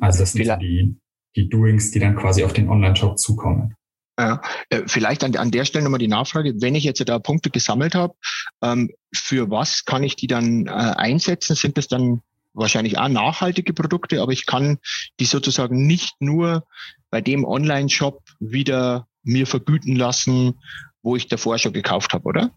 Also 0.00 0.20
das 0.20 0.32
sind 0.32 0.60
die, 0.60 0.96
die 1.36 1.48
Doings, 1.48 1.92
die 1.92 2.00
dann 2.00 2.16
quasi 2.16 2.44
auf 2.44 2.52
den 2.52 2.68
Online-Shop 2.68 3.18
zukommen. 3.18 3.76
Ja, 4.18 4.40
äh, 4.70 4.82
vielleicht 4.86 5.24
an, 5.24 5.36
an 5.36 5.50
der 5.50 5.66
Stelle 5.66 5.84
nochmal 5.84 5.98
die 5.98 6.08
Nachfrage, 6.08 6.54
wenn 6.60 6.74
ich 6.74 6.84
jetzt 6.84 7.06
da 7.06 7.18
Punkte 7.18 7.50
gesammelt 7.50 7.94
habe, 7.94 8.14
ähm, 8.62 8.90
für 9.12 9.50
was 9.50 9.84
kann 9.84 10.02
ich 10.02 10.16
die 10.16 10.26
dann 10.26 10.66
äh, 10.66 10.70
einsetzen? 10.70 11.54
Sind 11.54 11.76
das 11.76 11.86
dann 11.86 12.22
wahrscheinlich 12.54 12.98
auch 12.98 13.08
nachhaltige 13.08 13.74
Produkte, 13.74 14.22
aber 14.22 14.32
ich 14.32 14.46
kann 14.46 14.78
die 15.20 15.26
sozusagen 15.26 15.86
nicht 15.86 16.14
nur 16.20 16.64
bei 17.10 17.20
dem 17.20 17.44
Online-Shop 17.44 18.22
wieder 18.40 19.06
mir 19.22 19.46
vergüten 19.46 19.94
lassen, 19.96 20.54
wo 21.02 21.16
ich 21.16 21.28
davor 21.28 21.58
schon 21.58 21.72
gekauft 21.72 22.14
habe, 22.14 22.24
oder? 22.24 22.50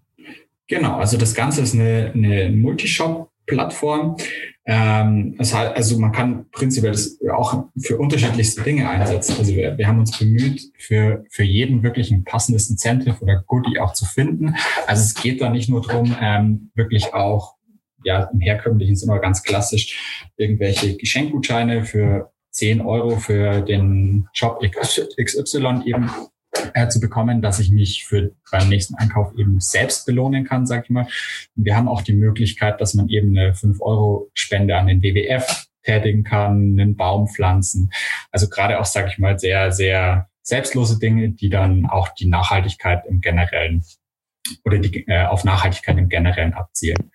Genau, 0.67 0.97
also 0.97 1.17
das 1.17 1.33
Ganze 1.33 1.61
ist 1.61 1.73
eine, 1.73 2.11
eine 2.13 2.49
Multishop-Plattform. 2.49 4.17
Ähm, 4.71 5.35
das 5.35 5.51
heißt, 5.51 5.75
also 5.75 5.97
man 5.97 6.11
kann 6.11 6.45
prinzipiell 6.51 6.91
das 6.91 7.17
auch 7.31 7.65
für 7.81 7.97
unterschiedlichste 7.97 8.61
Dinge 8.61 8.87
einsetzen. 8.87 9.35
Also 9.39 9.55
wir, 9.55 9.75
wir 9.75 9.87
haben 9.87 9.97
uns 9.97 10.19
bemüht, 10.19 10.61
für, 10.77 11.25
für 11.31 11.43
jeden 11.43 11.81
wirklich 11.81 12.11
ein 12.11 12.23
passendes 12.23 12.69
Incentive 12.69 13.15
oder 13.19 13.43
Goodie 13.47 13.79
auch 13.79 13.93
zu 13.93 14.05
finden. 14.05 14.55
Also 14.85 15.01
es 15.01 15.15
geht 15.15 15.41
da 15.41 15.49
nicht 15.49 15.69
nur 15.69 15.81
drum, 15.81 16.15
ähm, 16.21 16.69
wirklich 16.75 17.15
auch 17.15 17.55
ja 18.03 18.29
im 18.31 18.41
herkömmlichen 18.41 18.95
Sinne 18.95 19.19
ganz 19.19 19.41
klassisch 19.41 20.23
irgendwelche 20.37 20.95
Geschenkgutscheine 20.97 21.83
für 21.85 22.31
10 22.51 22.81
Euro 22.81 23.17
für 23.17 23.61
den 23.61 24.27
Job 24.35 24.61
XY 24.61 25.81
eben 25.85 26.11
äh, 26.73 26.87
zu 26.87 26.99
bekommen, 26.99 27.41
dass 27.41 27.59
ich 27.59 27.71
mich 27.71 28.05
für 28.05 28.31
beim 28.51 28.69
nächsten 28.69 28.95
Einkauf 28.95 29.33
eben 29.37 29.59
selbst 29.59 30.05
belohnen 30.05 30.45
kann, 30.45 30.65
sag 30.65 30.85
ich 30.85 30.89
mal. 30.89 31.07
Und 31.55 31.65
wir 31.65 31.75
haben 31.75 31.87
auch 31.87 32.01
die 32.01 32.13
Möglichkeit, 32.13 32.81
dass 32.81 32.93
man 32.93 33.09
eben 33.09 33.37
eine 33.37 33.53
5-Euro-Spende 33.53 34.75
an 34.77 34.87
den 34.87 35.01
WWF 35.01 35.67
tätigen 35.83 36.23
kann, 36.23 36.77
einen 36.79 36.95
Baum 36.95 37.27
pflanzen. 37.27 37.91
Also 38.31 38.49
gerade 38.49 38.79
auch, 38.79 38.85
sag 38.85 39.07
ich 39.07 39.17
mal, 39.17 39.39
sehr, 39.39 39.71
sehr 39.71 40.27
selbstlose 40.41 40.99
Dinge, 40.99 41.29
die 41.29 41.49
dann 41.49 41.85
auch 41.85 42.09
die 42.09 42.27
Nachhaltigkeit 42.27 43.05
im 43.07 43.21
Generellen 43.21 43.83
oder 44.65 44.79
die, 44.79 45.07
äh, 45.07 45.25
auf 45.25 45.43
Nachhaltigkeit 45.43 45.97
im 45.97 46.09
Generellen 46.09 46.53
abzielen. 46.53 47.11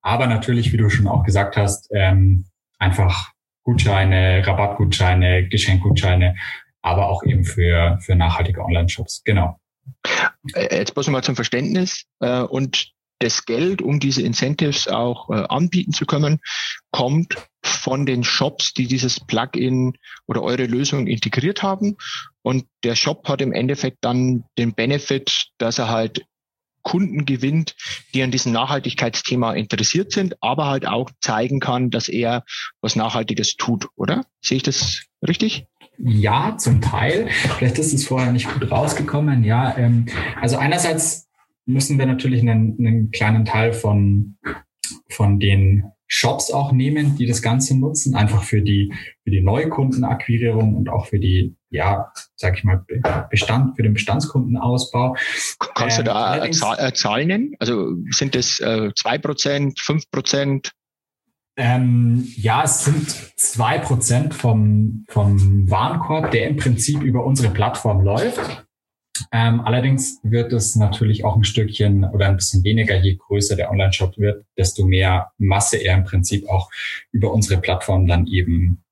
Aber 0.00 0.26
natürlich, 0.26 0.72
wie 0.72 0.76
du 0.76 0.88
schon 0.88 1.08
auch 1.08 1.24
gesagt 1.24 1.56
hast, 1.56 1.88
ähm, 1.92 2.44
einfach 2.78 3.32
Gutscheine, 3.64 4.46
Rabattgutscheine, 4.46 5.48
Geschenkgutscheine 5.48 6.36
aber 6.82 7.08
auch 7.08 7.22
eben 7.24 7.44
für, 7.44 7.98
für 8.00 8.14
nachhaltige 8.14 8.62
Online-Shops. 8.62 9.22
Genau. 9.24 9.58
Äh, 10.54 10.76
jetzt 10.76 10.94
bloß 10.94 11.08
mal 11.08 11.22
zum 11.22 11.36
Verständnis. 11.36 12.04
Äh, 12.20 12.40
und 12.40 12.92
das 13.20 13.46
Geld, 13.46 13.82
um 13.82 13.98
diese 13.98 14.22
Incentives 14.22 14.86
auch 14.86 15.28
äh, 15.30 15.44
anbieten 15.48 15.92
zu 15.92 16.06
können, 16.06 16.40
kommt 16.92 17.36
von 17.62 18.06
den 18.06 18.22
Shops, 18.22 18.72
die 18.74 18.86
dieses 18.86 19.20
Plugin 19.20 19.94
oder 20.26 20.42
eure 20.42 20.66
Lösung 20.66 21.06
integriert 21.06 21.62
haben. 21.62 21.96
Und 22.42 22.66
der 22.84 22.94
Shop 22.94 23.28
hat 23.28 23.40
im 23.40 23.52
Endeffekt 23.52 23.98
dann 24.02 24.44
den 24.56 24.74
Benefit, 24.74 25.48
dass 25.58 25.78
er 25.78 25.88
halt 25.88 26.24
Kunden 26.82 27.26
gewinnt, 27.26 27.74
die 28.14 28.22
an 28.22 28.30
diesem 28.30 28.52
Nachhaltigkeitsthema 28.52 29.52
interessiert 29.52 30.12
sind, 30.12 30.36
aber 30.40 30.66
halt 30.66 30.86
auch 30.86 31.10
zeigen 31.20 31.60
kann, 31.60 31.90
dass 31.90 32.08
er 32.08 32.44
was 32.80 32.96
Nachhaltiges 32.96 33.56
tut, 33.56 33.88
oder? 33.96 34.24
Sehe 34.40 34.56
ich 34.56 34.62
das 34.62 35.02
richtig? 35.26 35.66
Ja, 35.98 36.56
zum 36.58 36.80
Teil. 36.80 37.28
Vielleicht 37.30 37.78
ist 37.78 37.92
es 37.92 38.06
vorher 38.06 38.32
nicht 38.32 38.52
gut 38.52 38.70
rausgekommen. 38.70 39.42
Ja, 39.42 39.76
ähm, 39.76 40.06
also 40.40 40.56
einerseits 40.56 41.28
müssen 41.66 41.98
wir 41.98 42.06
natürlich 42.06 42.40
einen, 42.40 42.76
einen 42.78 43.10
kleinen 43.10 43.44
Teil 43.44 43.72
von, 43.72 44.38
von 45.10 45.40
den 45.40 45.84
Shops 46.06 46.50
auch 46.50 46.72
nehmen, 46.72 47.16
die 47.16 47.26
das 47.26 47.42
Ganze 47.42 47.78
nutzen, 47.78 48.14
einfach 48.14 48.42
für 48.42 48.62
die, 48.62 48.94
für 49.24 49.30
die 49.30 49.42
Neukundenakquirierung 49.42 50.74
und 50.74 50.88
auch 50.88 51.06
für 51.06 51.18
die, 51.18 51.54
ja, 51.68 52.10
sag 52.34 52.56
ich 52.56 52.64
mal, 52.64 52.82
Bestand, 53.28 53.76
für 53.76 53.82
den 53.82 53.92
Bestandskundenausbau. 53.92 55.16
Kannst 55.74 55.98
ähm, 55.98 56.04
du 56.06 56.10
da 56.10 56.30
eine 56.30 56.50
Zahl, 56.52 56.94
Zahl 56.94 57.26
nennen? 57.26 57.54
Also 57.58 57.94
sind 58.10 58.34
das 58.34 58.58
äh, 58.60 58.90
zwei 58.96 59.18
Prozent, 59.18 59.78
fünf 59.80 60.10
Prozent? 60.10 60.72
Ähm, 61.58 62.24
ja, 62.36 62.62
es 62.62 62.84
sind 62.84 63.10
zwei 63.36 63.78
Prozent 63.78 64.32
vom, 64.32 65.04
vom 65.08 65.68
Warenkorb, 65.68 66.30
der 66.30 66.46
im 66.46 66.56
Prinzip 66.56 67.02
über 67.02 67.24
unsere 67.24 67.52
Plattform 67.52 68.00
läuft. 68.02 68.64
Ähm, 69.32 69.60
allerdings 69.62 70.20
wird 70.22 70.52
es 70.52 70.76
natürlich 70.76 71.24
auch 71.24 71.34
ein 71.34 71.42
Stückchen 71.42 72.04
oder 72.04 72.28
ein 72.28 72.36
bisschen 72.36 72.62
weniger, 72.62 72.96
je 72.96 73.16
größer 73.16 73.56
der 73.56 73.72
Online-Shop 73.72 74.16
wird, 74.18 74.46
desto 74.56 74.86
mehr 74.86 75.32
Masse 75.38 75.78
er 75.78 75.96
im 75.96 76.04
Prinzip 76.04 76.48
auch 76.48 76.70
über 77.10 77.32
unsere 77.32 77.60
Plattform 77.60 78.06
dann 78.06 78.28
eben 78.28 78.84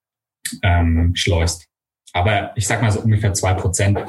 ähm, 0.61 1.15
schleust. 1.15 1.69
Aber 2.11 2.51
ich 2.57 2.67
sag 2.67 2.81
mal 2.81 2.91
so 2.91 2.99
ungefähr 2.99 3.33
zwei 3.33 3.53
Prozent 3.53 3.99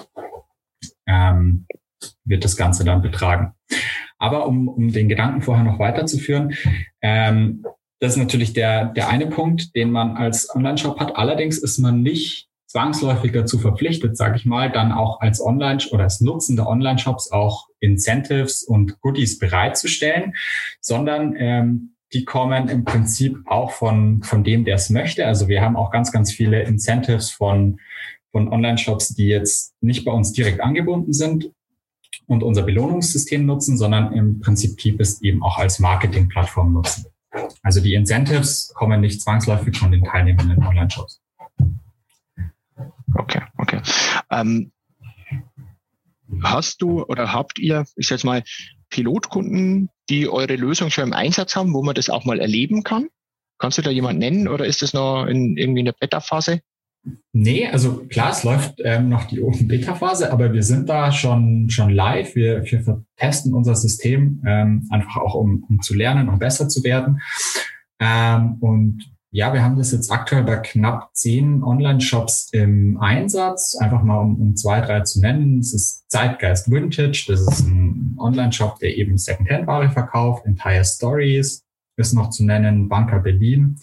ähm, 1.06 1.66
wird 2.24 2.42
das 2.42 2.56
Ganze 2.56 2.84
dann 2.84 3.02
betragen. 3.02 3.54
Aber 4.18 4.48
um, 4.48 4.66
um 4.68 4.92
den 4.92 5.08
Gedanken 5.08 5.42
vorher 5.42 5.64
noch 5.64 5.78
weiterzuführen, 5.78 6.54
ähm, 7.00 7.64
das 8.00 8.12
ist 8.12 8.18
natürlich 8.18 8.52
der, 8.52 8.86
der 8.86 9.08
eine 9.08 9.26
Punkt, 9.26 9.74
den 9.74 9.90
man 9.90 10.16
als 10.16 10.54
Online-Shop 10.54 11.00
hat. 11.00 11.16
Allerdings 11.16 11.58
ist 11.58 11.78
man 11.78 12.02
nicht 12.02 12.48
zwangsläufig 12.66 13.32
dazu 13.32 13.58
verpflichtet, 13.58 14.16
sage 14.16 14.36
ich 14.36 14.44
mal, 14.44 14.70
dann 14.70 14.92
auch 14.92 15.20
als 15.20 15.40
Online- 15.40 15.82
oder 15.90 16.04
als 16.04 16.20
Nutzende 16.20 16.66
Online-Shops 16.66 17.32
auch 17.32 17.66
Incentives 17.80 18.62
und 18.62 19.00
Goodies 19.00 19.38
bereitzustellen, 19.38 20.34
sondern 20.80 21.34
ähm, 21.36 21.94
die 22.12 22.24
kommen 22.24 22.68
im 22.68 22.84
Prinzip 22.84 23.38
auch 23.46 23.72
von, 23.72 24.22
von 24.22 24.44
dem, 24.44 24.64
der 24.64 24.76
es 24.76 24.90
möchte. 24.90 25.26
Also 25.26 25.48
wir 25.48 25.62
haben 25.62 25.76
auch 25.76 25.90
ganz, 25.90 26.12
ganz 26.12 26.32
viele 26.32 26.62
Incentives 26.62 27.30
von, 27.30 27.80
von 28.32 28.48
Online-Shops, 28.48 29.14
die 29.14 29.26
jetzt 29.26 29.74
nicht 29.80 30.04
bei 30.04 30.12
uns 30.12 30.32
direkt 30.32 30.60
angebunden 30.60 31.12
sind 31.12 31.50
und 32.26 32.42
unser 32.42 32.62
Belohnungssystem 32.62 33.44
nutzen, 33.44 33.76
sondern 33.76 34.12
im 34.12 34.40
Prinzip 34.40 34.76
Keepest 34.76 35.22
eben 35.24 35.42
auch 35.42 35.58
als 35.58 35.78
Marketing-Plattform 35.78 36.72
nutzen. 36.72 37.06
Also 37.62 37.80
die 37.80 37.94
Incentives 37.94 38.72
kommen 38.74 39.00
nicht 39.00 39.20
zwangsläufig 39.20 39.76
von 39.76 39.90
den 39.90 40.04
teilnehmenden 40.04 40.62
Online-Shops. 40.64 41.20
Okay, 43.14 43.42
okay. 43.58 43.80
Ähm, 44.30 44.72
hast 46.42 46.82
du 46.82 47.04
oder 47.04 47.32
habt 47.32 47.58
ihr, 47.58 47.84
ich 47.96 48.08
sag 48.08 48.24
mal, 48.24 48.42
Pilotkunden, 48.90 49.90
die 50.08 50.28
eure 50.28 50.56
Lösung 50.56 50.90
schon 50.90 51.04
im 51.04 51.12
Einsatz 51.12 51.56
haben, 51.56 51.74
wo 51.74 51.82
man 51.82 51.94
das 51.94 52.10
auch 52.10 52.24
mal 52.24 52.40
erleben 52.40 52.82
kann? 52.82 53.08
Kannst 53.58 53.78
du 53.78 53.82
da 53.82 53.90
jemand 53.90 54.18
nennen 54.18 54.48
oder 54.48 54.66
ist 54.66 54.82
das 54.82 54.92
noch 54.92 55.26
in 55.26 55.56
irgendwie 55.56 55.80
in 55.80 55.86
der 55.86 55.94
Beta-Phase? 55.98 56.60
Nee, 57.32 57.68
also 57.68 58.04
klar, 58.08 58.30
es 58.30 58.42
läuft 58.42 58.80
ähm, 58.84 59.08
noch 59.08 59.24
die 59.24 59.40
Open 59.40 59.68
Beta 59.68 59.94
Phase, 59.94 60.32
aber 60.32 60.52
wir 60.52 60.62
sind 60.62 60.88
da 60.88 61.12
schon 61.12 61.68
schon 61.70 61.90
live. 61.90 62.34
Wir, 62.34 62.64
wir 62.64 63.04
testen 63.16 63.54
unser 63.54 63.74
System 63.74 64.42
ähm, 64.46 64.88
einfach 64.90 65.16
auch, 65.18 65.34
um, 65.34 65.64
um 65.68 65.80
zu 65.80 65.94
lernen, 65.94 66.28
um 66.28 66.38
besser 66.38 66.68
zu 66.68 66.82
werden. 66.82 67.20
Ähm, 68.00 68.56
und 68.60 69.04
ja, 69.30 69.52
wir 69.52 69.62
haben 69.62 69.76
das 69.76 69.92
jetzt 69.92 70.10
aktuell 70.10 70.42
bei 70.42 70.56
knapp 70.56 71.10
zehn 71.14 71.62
Online-Shops 71.62 72.48
im 72.52 72.98
Einsatz. 72.98 73.76
Einfach 73.78 74.02
mal 74.02 74.18
um, 74.18 74.40
um 74.40 74.56
zwei, 74.56 74.80
drei 74.80 75.00
zu 75.00 75.20
nennen. 75.20 75.58
Es 75.58 75.74
ist 75.74 76.10
Zeitgeist 76.10 76.70
Vintage. 76.70 77.26
Das 77.28 77.40
ist 77.40 77.66
ein 77.66 78.16
Online-Shop, 78.18 78.78
der 78.78 78.96
eben 78.96 79.18
Secondhand-Ware 79.18 79.90
verkauft. 79.90 80.46
Entire 80.46 80.84
Stories, 80.84 81.62
ist 81.98 82.14
noch 82.14 82.30
zu 82.30 82.44
nennen, 82.44 82.88
Banker 82.88 83.20
Berlin. 83.20 83.78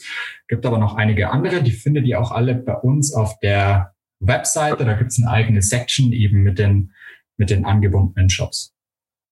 Gibt 0.47 0.65
aber 0.65 0.77
noch 0.77 0.95
einige 0.95 1.29
andere, 1.31 1.61
die 1.61 1.71
findet 1.71 2.05
ihr 2.05 2.19
auch 2.19 2.31
alle 2.31 2.55
bei 2.55 2.73
uns 2.73 3.13
auf 3.13 3.39
der 3.39 3.93
Webseite. 4.19 4.85
Da 4.85 4.93
gibt 4.93 5.11
es 5.11 5.19
eine 5.19 5.29
eigene 5.29 5.61
Section 5.61 6.11
eben 6.11 6.43
mit 6.43 6.59
den, 6.59 6.93
mit 7.37 7.49
den 7.49 7.65
angebundenen 7.65 8.29
Shops. 8.29 8.73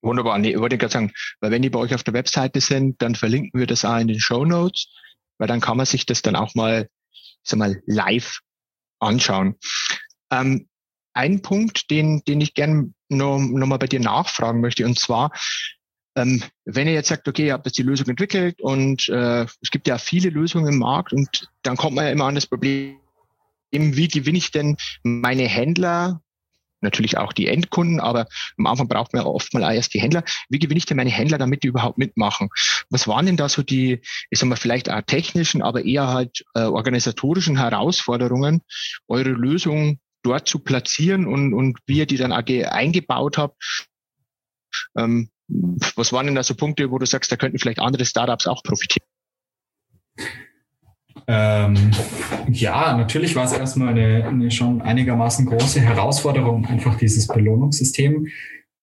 Wunderbar. 0.01 0.37
Nee, 0.37 0.57
wollte 0.59 0.75
ich 0.75 0.81
gerade 0.81 0.91
sagen, 0.91 1.11
weil 1.39 1.51
wenn 1.51 1.61
die 1.61 1.69
bei 1.69 1.79
euch 1.79 1.95
auf 1.95 2.03
der 2.03 2.13
Webseite 2.13 2.59
sind, 2.59 3.01
dann 3.01 3.15
verlinken 3.15 3.57
wir 3.57 3.67
das 3.67 3.85
auch 3.85 3.97
in 3.97 4.09
den 4.09 4.19
Show 4.19 4.43
Notes, 4.43 4.87
weil 5.37 5.47
dann 5.47 5.61
kann 5.61 5.77
man 5.77 5.85
sich 5.85 6.05
das 6.05 6.21
dann 6.21 6.35
auch 6.35 6.55
mal, 6.55 6.89
sag 7.43 7.59
mal, 7.59 7.81
live 7.85 8.39
anschauen. 8.99 9.55
Ähm, 10.29 10.67
einen 11.13 11.41
Punkt, 11.41 11.89
den, 11.89 12.21
den 12.27 12.41
ich 12.41 12.53
gerne 12.53 12.93
noch, 13.07 13.39
noch 13.39 13.77
bei 13.77 13.87
dir 13.87 13.99
nachfragen 13.99 14.61
möchte. 14.61 14.85
Und 14.85 14.99
zwar, 14.99 15.31
ähm, 16.15 16.43
wenn 16.65 16.87
ihr 16.87 16.93
jetzt 16.93 17.09
sagt, 17.09 17.27
okay, 17.27 17.47
ihr 17.47 17.53
habt 17.53 17.65
jetzt 17.65 17.77
die 17.77 17.83
Lösung 17.83 18.07
entwickelt 18.07 18.61
und 18.61 19.09
äh, 19.09 19.43
es 19.43 19.71
gibt 19.71 19.87
ja 19.87 19.97
viele 19.97 20.29
Lösungen 20.29 20.73
im 20.73 20.79
Markt 20.79 21.13
und 21.13 21.49
dann 21.63 21.77
kommt 21.77 21.95
man 21.95 22.05
ja 22.05 22.11
immer 22.11 22.25
an 22.25 22.35
das 22.35 22.47
Problem, 22.47 22.99
wie 23.71 24.07
gewinne 24.07 24.37
ich 24.37 24.51
denn 24.51 24.77
meine 25.03 25.47
Händler 25.47 26.21
natürlich 26.83 27.17
auch 27.17 27.33
die 27.33 27.47
Endkunden, 27.47 27.99
aber 27.99 28.27
am 28.57 28.67
Anfang 28.67 28.87
braucht 28.87 29.13
man 29.13 29.23
ja 29.23 29.27
oft 29.27 29.53
mal 29.53 29.73
erst 29.73 29.93
die 29.93 30.01
Händler. 30.01 30.23
Wie 30.49 30.59
gewinne 30.59 30.77
ich 30.77 30.85
denn 30.85 30.97
meine 30.97 31.09
Händler, 31.09 31.37
damit 31.37 31.63
die 31.63 31.69
überhaupt 31.69 31.97
mitmachen? 31.97 32.49
Was 32.89 33.07
waren 33.07 33.25
denn 33.25 33.37
da 33.37 33.49
so 33.49 33.63
die, 33.63 34.01
ich 34.29 34.39
sag 34.39 34.49
mal, 34.49 34.57
vielleicht 34.57 34.91
auch 34.91 35.01
technischen, 35.01 35.61
aber 35.61 35.85
eher 35.85 36.09
halt 36.09 36.43
äh, 36.53 36.63
organisatorischen 36.63 37.57
Herausforderungen, 37.57 38.61
eure 39.07 39.29
Lösung 39.29 39.99
dort 40.21 40.47
zu 40.47 40.59
platzieren 40.59 41.25
und, 41.25 41.53
und 41.53 41.79
wie 41.87 41.97
ihr 41.97 42.05
die 42.05 42.17
dann 42.17 42.31
eingebaut 42.31 43.37
habt? 43.37 43.87
Ähm, 44.97 45.29
was 45.95 46.11
waren 46.13 46.25
denn 46.25 46.35
da 46.35 46.43
so 46.43 46.55
Punkte, 46.55 46.91
wo 46.91 46.97
du 46.97 47.05
sagst, 47.05 47.31
da 47.31 47.35
könnten 47.35 47.59
vielleicht 47.59 47.79
andere 47.79 48.05
Startups 48.05 48.47
auch 48.47 48.63
profitieren? 48.63 49.07
Ähm, 51.27 51.91
ja, 52.49 52.97
natürlich 52.97 53.35
war 53.35 53.45
es 53.45 53.53
erstmal 53.53 53.89
eine, 53.89 54.25
eine, 54.25 54.51
schon 54.51 54.81
einigermaßen 54.81 55.45
große 55.45 55.79
Herausforderung, 55.79 56.65
einfach 56.65 56.97
dieses 56.97 57.27
Belohnungssystem 57.27 58.27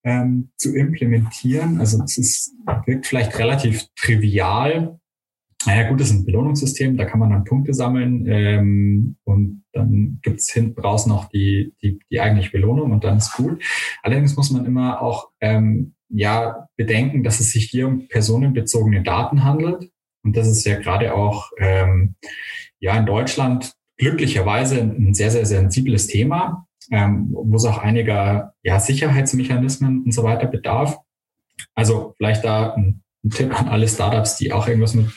ähm, 0.05 0.51
zu 0.57 0.75
implementieren. 0.75 1.79
Also 1.81 2.03
es 2.03 2.17
ist, 2.17 2.55
wirkt 2.87 3.07
vielleicht 3.07 3.39
relativ 3.39 3.87
trivial. 3.95 4.99
Naja 5.67 5.91
gut, 5.91 6.01
das 6.01 6.11
ist 6.11 6.21
ein 6.21 6.25
Belohnungssystem, 6.25 6.97
da 6.97 7.05
kann 7.05 7.21
man 7.21 7.31
dann 7.31 7.45
Punkte 7.45 7.75
sammeln 7.75 8.27
ähm, 8.27 9.17
und 9.25 9.65
dann 9.73 10.19
gibt's 10.23 10.51
hinten 10.51 10.81
raus 10.81 11.07
noch 11.07 11.29
die, 11.29 11.75
die, 11.83 11.99
die 12.11 12.21
eigentliche 12.21 12.51
Belohnung 12.51 12.93
und 12.93 13.05
dann 13.05 13.19
ist 13.19 13.37
gut. 13.37 13.63
Allerdings 14.03 14.37
muss 14.37 14.51
man 14.51 14.65
immer 14.65 15.03
auch 15.03 15.29
ähm, 15.41 15.95
ja 16.11 16.69
bedenken, 16.77 17.23
dass 17.23 17.41
es 17.41 17.53
sich 17.53 17.67
hier 17.67 17.87
um 17.87 18.09
personenbezogene 18.09 19.03
Daten 19.03 19.45
handelt. 19.45 19.91
Und 20.23 20.37
das 20.37 20.49
ist 20.49 20.65
ja 20.67 20.79
gerade 20.79 21.15
auch 21.15 21.51
ähm, 21.59 22.17
ja 22.81 22.97
in 22.97 23.07
Deutschland 23.07 23.73
glücklicherweise 23.97 24.81
ein 24.81 25.15
sehr, 25.15 25.31
sehr 25.31 25.47
sensibles 25.47 26.07
Thema, 26.07 26.67
ähm, 26.91 27.29
wo 27.33 27.57
es 27.57 27.65
auch 27.65 27.79
einiger 27.79 28.55
ja, 28.63 28.81
Sicherheitsmechanismen 28.81 30.05
und 30.05 30.13
so 30.13 30.25
weiter 30.25 30.47
bedarf. 30.47 30.99
Also 31.75 32.15
vielleicht 32.17 32.45
da 32.45 32.73
ein, 32.73 33.03
ein 33.23 33.31
Tipp 33.31 33.59
an 33.59 33.69
alle 33.69 33.87
Startups, 33.87 34.39
die 34.39 34.53
auch 34.53 34.67
irgendwas 34.67 34.95
mit 34.95 35.11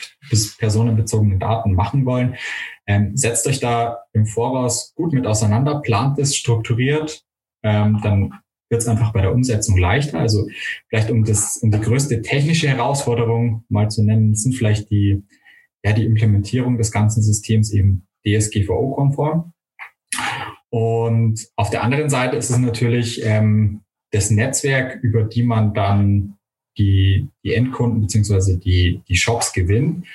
personenbezogenen 0.58 1.40
Daten 1.40 1.72
machen 1.72 2.04
wollen. 2.04 2.36
Ähm, 2.86 3.16
setzt 3.16 3.46
euch 3.46 3.60
da 3.60 4.00
im 4.12 4.26
Voraus 4.26 4.92
gut 4.94 5.14
mit 5.14 5.26
auseinander, 5.26 5.80
plant 5.80 6.18
es 6.18 6.36
strukturiert, 6.36 7.24
ähm, 7.62 8.00
dann 8.02 8.34
wird 8.70 8.82
es 8.82 8.88
einfach 8.88 9.12
bei 9.12 9.20
der 9.20 9.32
Umsetzung 9.32 9.76
leichter. 9.76 10.18
Also 10.18 10.46
vielleicht 10.88 11.10
um 11.10 11.24
das, 11.24 11.58
um 11.58 11.70
die 11.70 11.80
größte 11.80 12.22
technische 12.22 12.68
Herausforderung 12.68 13.64
mal 13.68 13.90
zu 13.90 14.02
nennen, 14.02 14.34
sind 14.34 14.54
vielleicht 14.54 14.90
die, 14.90 15.22
ja, 15.84 15.92
die 15.92 16.04
Implementierung 16.04 16.78
des 16.78 16.90
ganzen 16.90 17.22
Systems 17.22 17.72
eben 17.72 18.06
DSGVO-konform. 18.26 19.52
Und 20.70 21.46
auf 21.56 21.70
der 21.70 21.84
anderen 21.84 22.10
Seite 22.10 22.36
ist 22.36 22.50
es 22.50 22.58
natürlich 22.58 23.24
ähm, 23.24 23.82
das 24.10 24.30
Netzwerk, 24.30 24.98
über 25.02 25.24
die 25.24 25.42
man 25.42 25.74
dann 25.74 26.36
die, 26.78 27.28
die 27.44 27.54
Endkunden 27.54 28.00
beziehungsweise 28.00 28.58
die, 28.58 29.02
die 29.08 29.16
Shops 29.16 29.52
gewinnt. 29.52 30.06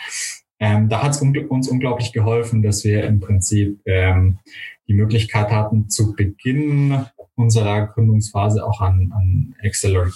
Ähm, 0.60 0.90
da 0.90 1.04
hat 1.04 1.12
es 1.12 1.22
uns 1.22 1.70
unglaublich 1.70 2.12
geholfen, 2.12 2.62
dass 2.62 2.84
wir 2.84 3.06
im 3.06 3.22
Prinzip 3.22 3.80
ähm, 3.86 4.40
die 4.88 4.94
Möglichkeit 4.94 5.52
hatten, 5.52 5.90
zu 5.90 6.14
Beginn 6.14 7.06
unserer 7.40 7.88
Gründungsphase 7.88 8.66
auch 8.66 8.82
an, 8.82 9.12
an 9.16 9.56
Acceler 9.64 10.10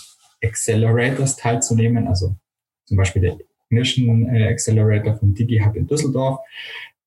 Accelerators 0.44 1.38
teilzunehmen, 1.38 2.08
also 2.08 2.36
zum 2.86 2.98
Beispiel 2.98 3.22
der 3.22 3.38
Ignition 3.70 4.28
äh, 4.28 4.48
Accelerator 4.48 5.16
von 5.16 5.34
DigiHub 5.34 5.76
in 5.76 5.88
Düsseldorf. 5.88 6.40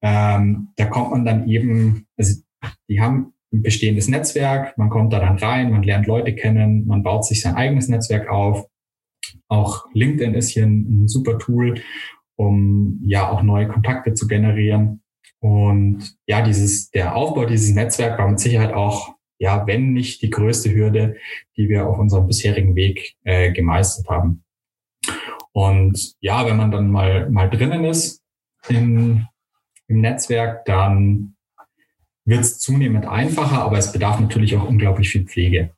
Ähm, 0.00 0.68
da 0.76 0.87
kommt 0.87 1.11
man 1.11 1.24
dann 1.24 1.48
eben, 1.48 2.07
also 2.16 2.40
die 2.88 3.00
haben 3.00 3.35
ein 3.52 3.62
bestehendes 3.62 4.09
Netzwerk, 4.09 4.76
man 4.79 4.88
kommt 4.88 5.12
da 5.12 5.20
dann 5.20 5.38
rein, 5.38 5.70
man 5.70 5.83
lernt 5.83 6.07
Leute 6.07 6.35
kennen, 6.35 6.87
man 6.87 7.02
baut 7.02 7.26
sich 7.26 7.42
sein 7.42 7.55
eigenes 7.55 7.88
Netzwerk 7.88 8.29
auf. 8.29 8.66
Auch 9.48 9.85
LinkedIn 9.92 10.35
ist 10.35 10.48
hier 10.48 10.64
ein, 10.64 11.02
ein 11.05 11.09
super 11.09 11.38
Tool, 11.38 11.81
um 12.37 13.00
ja 13.05 13.31
auch 13.31 13.42
neue 13.42 13.68
Kontakte 13.68 14.14
zu 14.14 14.26
generieren. 14.26 15.02
Und 15.40 16.16
ja, 16.26 16.42
dieses, 16.42 16.90
der 16.90 17.14
Aufbau 17.14 17.44
dieses 17.44 17.74
Netzwerks 17.74 18.18
war 18.18 18.29
mit 18.29 18.40
Sicherheit 18.40 18.72
auch 18.72 19.15
ja, 19.38 19.66
wenn 19.66 19.92
nicht 19.92 20.22
die 20.22 20.31
größte 20.31 20.75
Hürde, 20.75 21.16
die 21.57 21.68
wir 21.68 21.87
auf 21.87 21.99
unserem 21.99 22.27
bisherigen 22.27 22.75
Weg 22.75 23.16
äh, 23.25 23.53
gemeistert 23.53 24.09
haben. 24.09 24.44
Und 25.53 26.14
ja, 26.20 26.46
wenn 26.46 26.57
man 26.57 26.70
dann 26.70 26.90
mal, 26.90 27.31
mal 27.31 27.49
drinnen 27.49 27.85
ist 27.85 28.22
im, 28.68 29.27
im 29.87 30.01
Netzwerk, 30.01 30.64
dann 30.64 31.37
wird 32.25 32.40
es 32.40 32.59
zunehmend 32.59 33.07
einfacher, 33.07 33.62
aber 33.62 33.79
es 33.79 33.92
bedarf 33.92 34.20
natürlich 34.20 34.57
auch 34.57 34.68
unglaublich 34.68 35.09
viel 35.09 35.25
Pflege. 35.25 35.75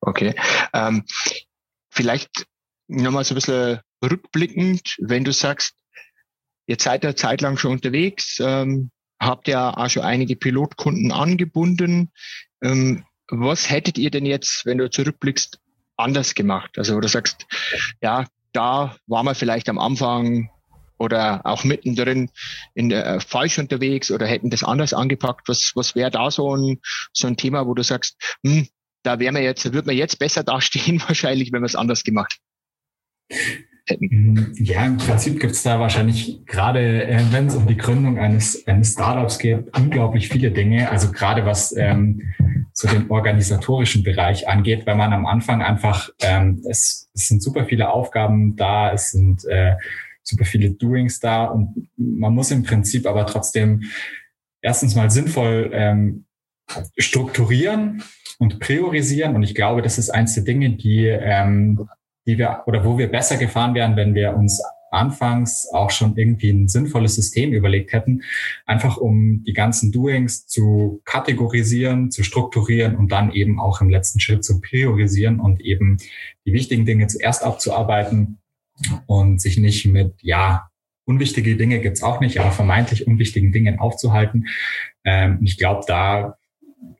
Okay. 0.00 0.34
Ähm, 0.74 1.04
vielleicht 1.90 2.46
nochmal 2.86 3.24
so 3.24 3.34
ein 3.34 3.36
bisschen 3.36 3.80
rückblickend, 4.02 4.96
wenn 5.00 5.24
du 5.24 5.32
sagst, 5.32 5.74
ihr 6.66 6.76
seid 6.78 7.04
ja 7.04 7.16
zeitlang 7.16 7.56
schon 7.56 7.72
unterwegs, 7.72 8.38
ähm, 8.40 8.90
habt 9.24 9.48
ja 9.48 9.76
auch 9.76 9.88
schon 9.88 10.02
einige 10.02 10.36
Pilotkunden 10.36 11.12
angebunden. 11.12 12.10
Ähm, 12.62 13.04
was 13.28 13.70
hättet 13.70 13.98
ihr 13.98 14.10
denn 14.10 14.26
jetzt, 14.26 14.66
wenn 14.66 14.78
du 14.78 14.90
zurückblickst, 14.90 15.58
anders 15.96 16.34
gemacht? 16.34 16.78
Also, 16.78 16.96
wo 16.96 17.00
du 17.00 17.08
sagst, 17.08 17.46
ja, 18.02 18.26
da 18.52 18.96
waren 19.06 19.26
wir 19.26 19.34
vielleicht 19.34 19.68
am 19.68 19.78
Anfang 19.78 20.50
oder 20.98 21.44
auch 21.44 21.64
mittendrin 21.64 22.30
in 22.74 22.88
der, 22.88 23.06
äh, 23.06 23.20
falsch 23.20 23.58
unterwegs 23.58 24.10
oder 24.10 24.26
hätten 24.26 24.50
das 24.50 24.62
anders 24.62 24.92
angepackt. 24.92 25.48
Was, 25.48 25.72
was 25.74 25.94
wäre 25.94 26.10
da 26.10 26.30
so 26.30 26.54
ein, 26.56 26.80
so 27.12 27.26
ein 27.26 27.36
Thema, 27.36 27.66
wo 27.66 27.74
du 27.74 27.82
sagst, 27.82 28.16
hm, 28.44 28.68
da 29.02 29.18
wären 29.18 29.34
wir 29.34 29.42
jetzt, 29.42 29.72
wird 29.72 29.86
man 29.86 29.96
jetzt 29.96 30.18
besser 30.18 30.44
dastehen 30.44 31.02
wahrscheinlich, 31.06 31.52
wenn 31.52 31.62
wir 31.62 31.66
es 31.66 31.76
anders 31.76 32.04
gemacht 32.04 32.38
hätten? 33.86 34.06
Mhm. 34.10 34.52
Ja, 34.56 34.86
im 34.86 34.96
Prinzip 34.96 35.40
gibt 35.40 35.52
es 35.52 35.62
da 35.62 35.80
wahrscheinlich 35.80 36.44
gerade, 36.46 37.04
äh, 37.04 37.20
wenn 37.30 37.46
es 37.46 37.54
um 37.54 37.66
die 37.66 37.76
Gründung 37.76 38.18
eines, 38.18 38.66
eines 38.66 38.92
Startups 38.92 39.38
geht, 39.38 39.76
unglaublich 39.76 40.28
viele 40.28 40.50
Dinge. 40.50 40.90
Also 40.90 41.12
gerade 41.12 41.44
was 41.44 41.76
ähm, 41.76 42.22
so 42.72 42.88
den 42.88 43.10
organisatorischen 43.10 44.02
Bereich 44.02 44.48
angeht, 44.48 44.86
weil 44.86 44.96
man 44.96 45.12
am 45.12 45.26
Anfang 45.26 45.62
einfach, 45.62 46.10
ähm, 46.20 46.62
es, 46.68 47.08
es 47.14 47.28
sind 47.28 47.42
super 47.42 47.64
viele 47.66 47.90
Aufgaben 47.90 48.56
da, 48.56 48.92
es 48.92 49.12
sind 49.12 49.44
äh, 49.44 49.74
super 50.22 50.44
viele 50.44 50.70
Doings 50.70 51.20
da 51.20 51.44
und 51.44 51.88
man 51.96 52.34
muss 52.34 52.50
im 52.50 52.62
Prinzip 52.62 53.06
aber 53.06 53.26
trotzdem 53.26 53.82
erstens 54.62 54.94
mal 54.94 55.10
sinnvoll 55.10 55.70
ähm, 55.72 56.24
strukturieren 56.96 58.02
und 58.38 58.58
priorisieren. 58.58 59.36
Und 59.36 59.42
ich 59.42 59.54
glaube, 59.54 59.82
das 59.82 59.98
ist 59.98 60.10
eins 60.10 60.34
der 60.34 60.44
Dinge, 60.44 60.70
die 60.70 61.06
ähm, 61.06 61.88
die 62.26 62.38
wir 62.38 62.62
oder 62.66 62.84
wo 62.84 62.98
wir 62.98 63.10
besser 63.10 63.36
gefahren 63.36 63.74
wären, 63.74 63.96
wenn 63.96 64.14
wir 64.14 64.34
uns 64.34 64.62
anfangs 64.94 65.68
auch 65.72 65.90
schon 65.90 66.16
irgendwie 66.16 66.50
ein 66.50 66.68
sinnvolles 66.68 67.16
System 67.16 67.52
überlegt 67.52 67.92
hätten, 67.92 68.22
einfach 68.64 68.96
um 68.96 69.42
die 69.44 69.52
ganzen 69.52 69.92
Doings 69.92 70.46
zu 70.46 71.02
kategorisieren, 71.04 72.10
zu 72.10 72.22
strukturieren 72.22 72.96
und 72.96 73.12
dann 73.12 73.32
eben 73.32 73.60
auch 73.60 73.80
im 73.80 73.90
letzten 73.90 74.20
Schritt 74.20 74.44
zu 74.44 74.60
priorisieren 74.60 75.40
und 75.40 75.60
eben 75.60 75.98
die 76.46 76.52
wichtigen 76.52 76.86
Dinge 76.86 77.08
zuerst 77.08 77.42
abzuarbeiten 77.42 78.38
und 79.06 79.40
sich 79.40 79.58
nicht 79.58 79.84
mit, 79.86 80.14
ja, 80.22 80.68
unwichtige 81.06 81.56
Dinge 81.56 81.80
gibt's 81.80 82.02
auch 82.02 82.20
nicht, 82.20 82.40
aber 82.40 82.50
vermeintlich 82.50 83.06
unwichtigen 83.06 83.52
Dingen 83.52 83.78
aufzuhalten. 83.78 84.46
Ähm, 85.04 85.40
ich 85.42 85.58
glaube, 85.58 85.84
da 85.86 86.38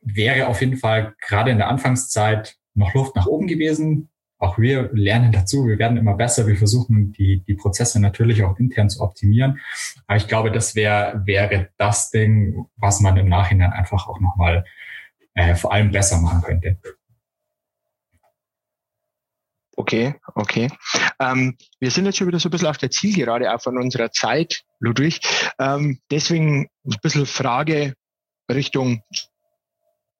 wäre 0.03 0.47
auf 0.47 0.61
jeden 0.61 0.77
Fall 0.77 1.15
gerade 1.19 1.49
in 1.49 1.57
der 1.57 1.69
Anfangszeit 1.69 2.55
noch 2.75 2.93
Luft 2.93 3.15
nach 3.15 3.25
oben 3.25 3.47
gewesen 3.47 4.09
auch 4.37 4.57
wir 4.57 4.89
lernen 4.93 5.31
dazu, 5.31 5.65
wir 5.65 5.79
werden 5.79 5.97
immer 5.97 6.15
besser, 6.15 6.47
wir 6.47 6.57
versuchen 6.57 7.13
die, 7.13 7.41
die 7.47 7.55
Prozesse 7.55 8.01
natürlich 8.01 8.43
auch 8.43 8.57
intern 8.59 8.89
zu 8.89 9.01
optimieren. 9.01 9.59
Aber 10.07 10.17
ich 10.17 10.27
glaube, 10.27 10.51
das 10.51 10.75
wäre, 10.75 11.21
wäre 11.25 11.69
das 11.77 12.11
Ding, 12.11 12.65
was 12.75 12.99
man 12.99 13.17
im 13.17 13.29
Nachhinein 13.29 13.71
einfach 13.71 14.07
auch 14.07 14.19
nochmal 14.19 14.65
äh, 15.33 15.55
vor 15.55 15.71
allem 15.71 15.91
besser 15.91 16.19
machen 16.19 16.41
könnte. 16.41 16.77
Okay, 19.77 20.15
okay. 20.35 20.71
Ähm, 21.19 21.57
wir 21.79 21.91
sind 21.91 22.05
jetzt 22.05 22.17
schon 22.17 22.27
wieder 22.27 22.39
so 22.39 22.47
ein 22.47 22.51
bisschen 22.51 22.67
auf 22.67 22.77
der 22.77 22.91
Zielgerade 22.91 23.53
auch 23.53 23.61
von 23.61 23.77
unserer 23.77 24.11
Zeit, 24.11 24.63
Ludwig. 24.79 25.19
Ähm, 25.59 25.99
deswegen 26.09 26.69
ein 26.85 26.97
bisschen 27.01 27.25
Frage 27.25 27.93
Richtung 28.49 29.03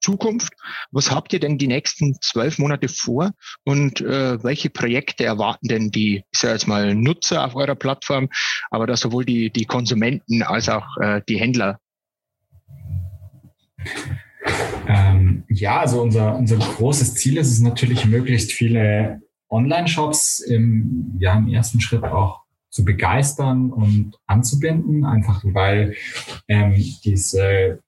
Zukunft. 0.05 0.53
Was 0.91 1.09
habt 1.09 1.33
ihr 1.33 1.39
denn 1.39 1.57
die 1.57 1.67
nächsten 1.67 2.15
zwölf 2.21 2.59
Monate 2.59 2.87
vor 2.87 3.31
und 3.63 4.01
äh, 4.01 4.43
welche 4.43 4.69
Projekte 4.69 5.25
erwarten 5.25 5.67
denn 5.67 5.89
die, 5.89 6.23
ich 6.31 6.39
sage 6.39 6.53
jetzt 6.53 6.67
mal, 6.67 6.93
Nutzer 6.93 7.43
auf 7.43 7.55
eurer 7.55 7.75
Plattform, 7.75 8.29
aber 8.69 8.85
da 8.85 8.95
sowohl 8.95 9.25
die, 9.25 9.49
die 9.49 9.65
Konsumenten 9.65 10.43
als 10.43 10.69
auch 10.69 10.85
äh, 11.01 11.21
die 11.27 11.39
Händler? 11.39 11.79
Ähm, 14.87 15.43
ja, 15.49 15.79
also 15.79 16.01
unser, 16.01 16.35
unser 16.35 16.57
großes 16.57 17.15
Ziel 17.15 17.37
ist 17.37 17.51
es 17.51 17.59
natürlich, 17.59 18.05
möglichst 18.05 18.51
viele 18.51 19.21
Online-Shops 19.49 20.39
im, 20.39 21.15
ja, 21.19 21.35
im 21.35 21.47
ersten 21.47 21.81
Schritt 21.81 22.03
auch 22.03 22.41
zu 22.69 22.85
begeistern 22.85 23.71
und 23.71 24.19
anzubinden, 24.27 25.05
einfach 25.05 25.41
weil 25.45 25.95
ähm, 26.47 26.75
diese 27.03 27.79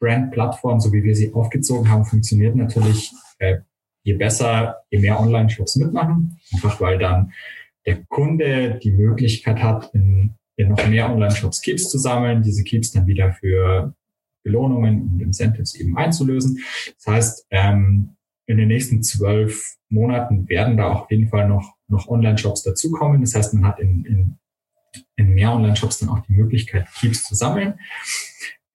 Multi-Brand-Plattform, 0.00 0.80
so 0.80 0.92
wie 0.92 1.02
wir 1.02 1.14
sie 1.14 1.32
aufgezogen 1.32 1.90
haben, 1.90 2.04
funktioniert 2.04 2.56
natürlich 2.56 3.12
äh, 3.38 3.58
je 4.02 4.14
besser, 4.14 4.76
je 4.90 4.98
mehr 4.98 5.18
Online-Shops 5.20 5.76
mitmachen, 5.76 6.38
einfach 6.52 6.80
weil 6.80 6.98
dann 6.98 7.32
der 7.84 8.04
Kunde 8.04 8.78
die 8.82 8.92
Möglichkeit 8.92 9.62
hat, 9.62 9.92
in, 9.94 10.34
in 10.56 10.68
noch 10.68 10.88
mehr 10.88 11.10
Online-Shops 11.10 11.60
Keeps 11.60 11.90
zu 11.90 11.98
sammeln, 11.98 12.42
diese 12.42 12.64
Keeps 12.64 12.92
dann 12.92 13.06
wieder 13.06 13.32
für 13.32 13.94
Belohnungen 14.44 15.02
und 15.02 15.20
Incentives 15.20 15.74
eben 15.74 15.96
einzulösen. 15.96 16.58
Das 16.96 17.06
heißt, 17.06 17.46
ähm, 17.50 18.16
in 18.46 18.58
den 18.58 18.68
nächsten 18.68 19.02
zwölf 19.02 19.76
Monaten 19.88 20.48
werden 20.48 20.76
da 20.76 20.92
auf 20.92 21.10
jeden 21.10 21.28
Fall 21.28 21.48
noch, 21.48 21.74
noch 21.88 22.08
Online-Shops 22.08 22.62
dazukommen. 22.62 23.20
Das 23.20 23.34
heißt, 23.34 23.54
man 23.54 23.66
hat 23.66 23.80
in, 23.80 24.04
in, 24.04 24.38
in 25.16 25.30
mehr 25.30 25.52
Online-Shops 25.52 25.98
dann 25.98 26.10
auch 26.10 26.20
die 26.20 26.32
Möglichkeit, 26.32 26.86
Keeps 27.00 27.24
zu 27.24 27.34
sammeln. 27.34 27.74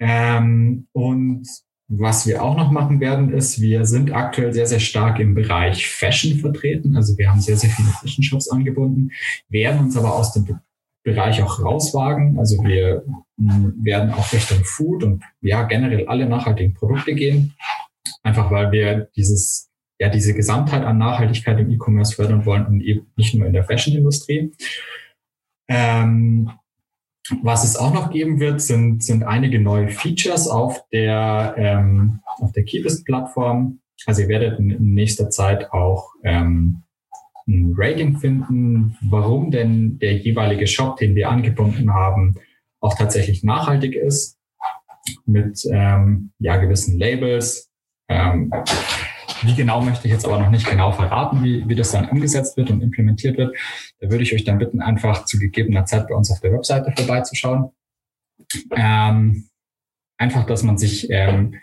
Ähm, 0.01 0.87
und 0.93 1.47
was 1.87 2.25
wir 2.25 2.41
auch 2.41 2.57
noch 2.57 2.71
machen 2.71 2.99
werden, 2.99 3.31
ist, 3.33 3.61
wir 3.61 3.85
sind 3.85 4.11
aktuell 4.11 4.51
sehr, 4.51 4.65
sehr 4.65 4.79
stark 4.79 5.19
im 5.19 5.35
Bereich 5.35 5.87
Fashion 5.87 6.39
vertreten. 6.39 6.95
Also 6.95 7.17
wir 7.17 7.29
haben 7.29 7.39
sehr, 7.39 7.55
sehr 7.55 7.69
viele 7.69 7.89
Fashion-Shops 7.89 8.49
angebunden, 8.49 9.11
werden 9.49 9.81
uns 9.81 9.95
aber 9.95 10.15
aus 10.15 10.33
dem 10.33 10.59
Bereich 11.03 11.43
auch 11.43 11.61
rauswagen. 11.63 12.39
Also 12.39 12.63
wir 12.63 13.03
hm, 13.37 13.75
werden 13.83 14.11
auch 14.11 14.33
Richtung 14.33 14.63
Food 14.63 15.03
und 15.03 15.23
ja, 15.41 15.63
generell 15.63 16.07
alle 16.07 16.27
nachhaltigen 16.27 16.73
Produkte 16.73 17.13
gehen. 17.13 17.53
Einfach 18.23 18.49
weil 18.49 18.71
wir 18.71 19.09
dieses, 19.15 19.69
ja, 19.99 20.09
diese 20.09 20.33
Gesamtheit 20.33 20.83
an 20.83 20.97
Nachhaltigkeit 20.97 21.59
im 21.59 21.69
E-Commerce 21.69 22.15
fördern 22.15 22.45
wollen 22.45 22.65
und 22.65 22.81
eben 22.81 23.11
nicht 23.17 23.35
nur 23.35 23.45
in 23.45 23.53
der 23.53 23.65
Fashion-Industrie. 23.65 24.51
Ähm, 25.69 26.51
was 27.41 27.63
es 27.63 27.75
auch 27.75 27.93
noch 27.93 28.11
geben 28.11 28.39
wird, 28.39 28.61
sind, 28.61 29.03
sind 29.03 29.23
einige 29.23 29.59
neue 29.59 29.89
Features 29.89 30.47
auf 30.47 30.87
der, 30.89 31.55
ähm, 31.57 32.19
auf 32.39 32.51
der 32.51 32.63
Keepest-Plattform. 32.63 33.79
Also 34.05 34.23
ihr 34.23 34.27
werdet 34.27 34.59
in, 34.59 34.71
in 34.71 34.93
nächster 34.93 35.29
Zeit 35.29 35.71
auch 35.71 36.13
ähm, 36.23 36.83
ein 37.47 37.73
Rating 37.75 38.17
finden, 38.17 38.97
warum 39.01 39.51
denn 39.51 39.99
der 39.99 40.17
jeweilige 40.17 40.67
Shop, 40.67 40.97
den 40.97 41.15
wir 41.15 41.29
angebunden 41.29 41.93
haben, 41.93 42.35
auch 42.79 42.97
tatsächlich 42.97 43.43
nachhaltig 43.43 43.95
ist 43.95 44.37
mit 45.25 45.67
ähm, 45.71 46.31
ja, 46.39 46.57
gewissen 46.57 46.97
Labels. 46.97 47.69
Ähm, 48.07 48.51
wie 49.43 49.55
genau 49.55 49.81
möchte 49.81 50.07
ich 50.07 50.13
jetzt 50.13 50.25
aber 50.25 50.39
noch 50.39 50.49
nicht 50.49 50.69
genau 50.69 50.91
verraten, 50.91 51.43
wie, 51.43 51.67
wie 51.67 51.75
das 51.75 51.91
dann 51.91 52.09
umgesetzt 52.09 52.57
wird 52.57 52.69
und 52.69 52.81
implementiert 52.81 53.37
wird. 53.37 53.55
Da 53.99 54.09
würde 54.09 54.23
ich 54.23 54.33
euch 54.33 54.43
dann 54.43 54.57
bitten, 54.57 54.81
einfach 54.81 55.25
zu 55.25 55.39
gegebener 55.39 55.85
Zeit 55.85 56.07
bei 56.07 56.15
uns 56.15 56.31
auf 56.31 56.39
der 56.41 56.53
Webseite 56.53 56.93
vorbeizuschauen. 56.95 57.71
Ähm, 58.75 59.49
einfach, 60.17 60.45
dass 60.45 60.63
man 60.63 60.77
sich 60.77 61.09
ähm, 61.09 61.55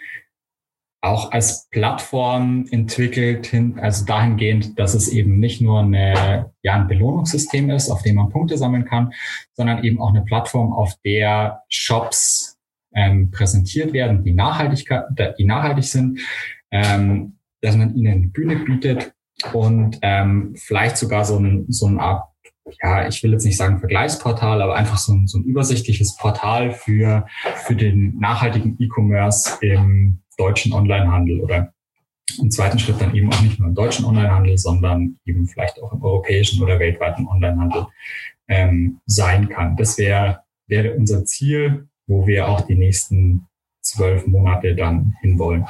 auch 1.00 1.30
als 1.30 1.68
Plattform 1.70 2.66
entwickelt, 2.70 3.46
hin, 3.46 3.78
also 3.78 4.04
dahingehend, 4.04 4.78
dass 4.78 4.94
es 4.94 5.08
eben 5.08 5.38
nicht 5.38 5.60
nur 5.60 5.80
eine, 5.80 6.52
ja, 6.62 6.74
ein 6.74 6.88
Belohnungssystem 6.88 7.70
ist, 7.70 7.88
auf 7.88 8.02
dem 8.02 8.16
man 8.16 8.30
Punkte 8.30 8.58
sammeln 8.58 8.84
kann, 8.84 9.12
sondern 9.52 9.84
eben 9.84 10.00
auch 10.00 10.10
eine 10.10 10.22
Plattform, 10.22 10.72
auf 10.72 10.94
der 11.04 11.62
Shops 11.68 12.58
ähm, 12.94 13.30
präsentiert 13.30 13.92
werden, 13.92 14.24
die, 14.24 14.32
Nachhaltigkeit, 14.32 15.04
die 15.38 15.44
nachhaltig 15.44 15.84
sind, 15.84 16.20
ähm, 16.72 17.37
dass 17.60 17.76
man 17.76 17.94
ihnen 17.94 18.32
Bühne 18.32 18.56
bietet 18.56 19.12
und 19.52 19.98
ähm, 20.02 20.54
vielleicht 20.56 20.96
sogar 20.96 21.24
so, 21.24 21.38
ein, 21.38 21.66
so 21.68 21.86
eine 21.86 22.00
Art, 22.00 22.28
ja, 22.82 23.08
ich 23.08 23.22
will 23.22 23.32
jetzt 23.32 23.44
nicht 23.44 23.56
sagen 23.56 23.78
Vergleichsportal, 23.78 24.60
aber 24.60 24.74
einfach 24.74 24.98
so 24.98 25.12
ein, 25.12 25.26
so 25.26 25.38
ein 25.38 25.44
übersichtliches 25.44 26.16
Portal 26.16 26.72
für, 26.72 27.26
für 27.66 27.74
den 27.74 28.18
nachhaltigen 28.18 28.76
E-Commerce 28.78 29.58
im 29.60 30.20
deutschen 30.36 30.72
Onlinehandel 30.72 31.40
oder 31.40 31.72
im 32.40 32.50
zweiten 32.50 32.78
Schritt 32.78 33.00
dann 33.00 33.14
eben 33.14 33.32
auch 33.32 33.40
nicht 33.40 33.58
nur 33.58 33.68
im 33.68 33.74
deutschen 33.74 34.04
Onlinehandel, 34.04 34.58
sondern 34.58 35.18
eben 35.24 35.46
vielleicht 35.46 35.82
auch 35.82 35.92
im 35.92 36.02
europäischen 36.02 36.62
oder 36.62 36.78
weltweiten 36.78 37.26
Onlinehandel 37.26 37.86
ähm, 38.48 39.00
sein 39.06 39.48
kann. 39.48 39.76
Das 39.76 39.96
wäre 39.98 40.42
wäre 40.68 40.94
unser 40.94 41.24
Ziel, 41.24 41.88
wo 42.06 42.26
wir 42.26 42.48
auch 42.48 42.60
die 42.60 42.76
nächsten 42.76 43.48
zwölf 43.80 44.26
Monate 44.26 44.76
dann 44.76 45.16
hinwollen. 45.20 45.66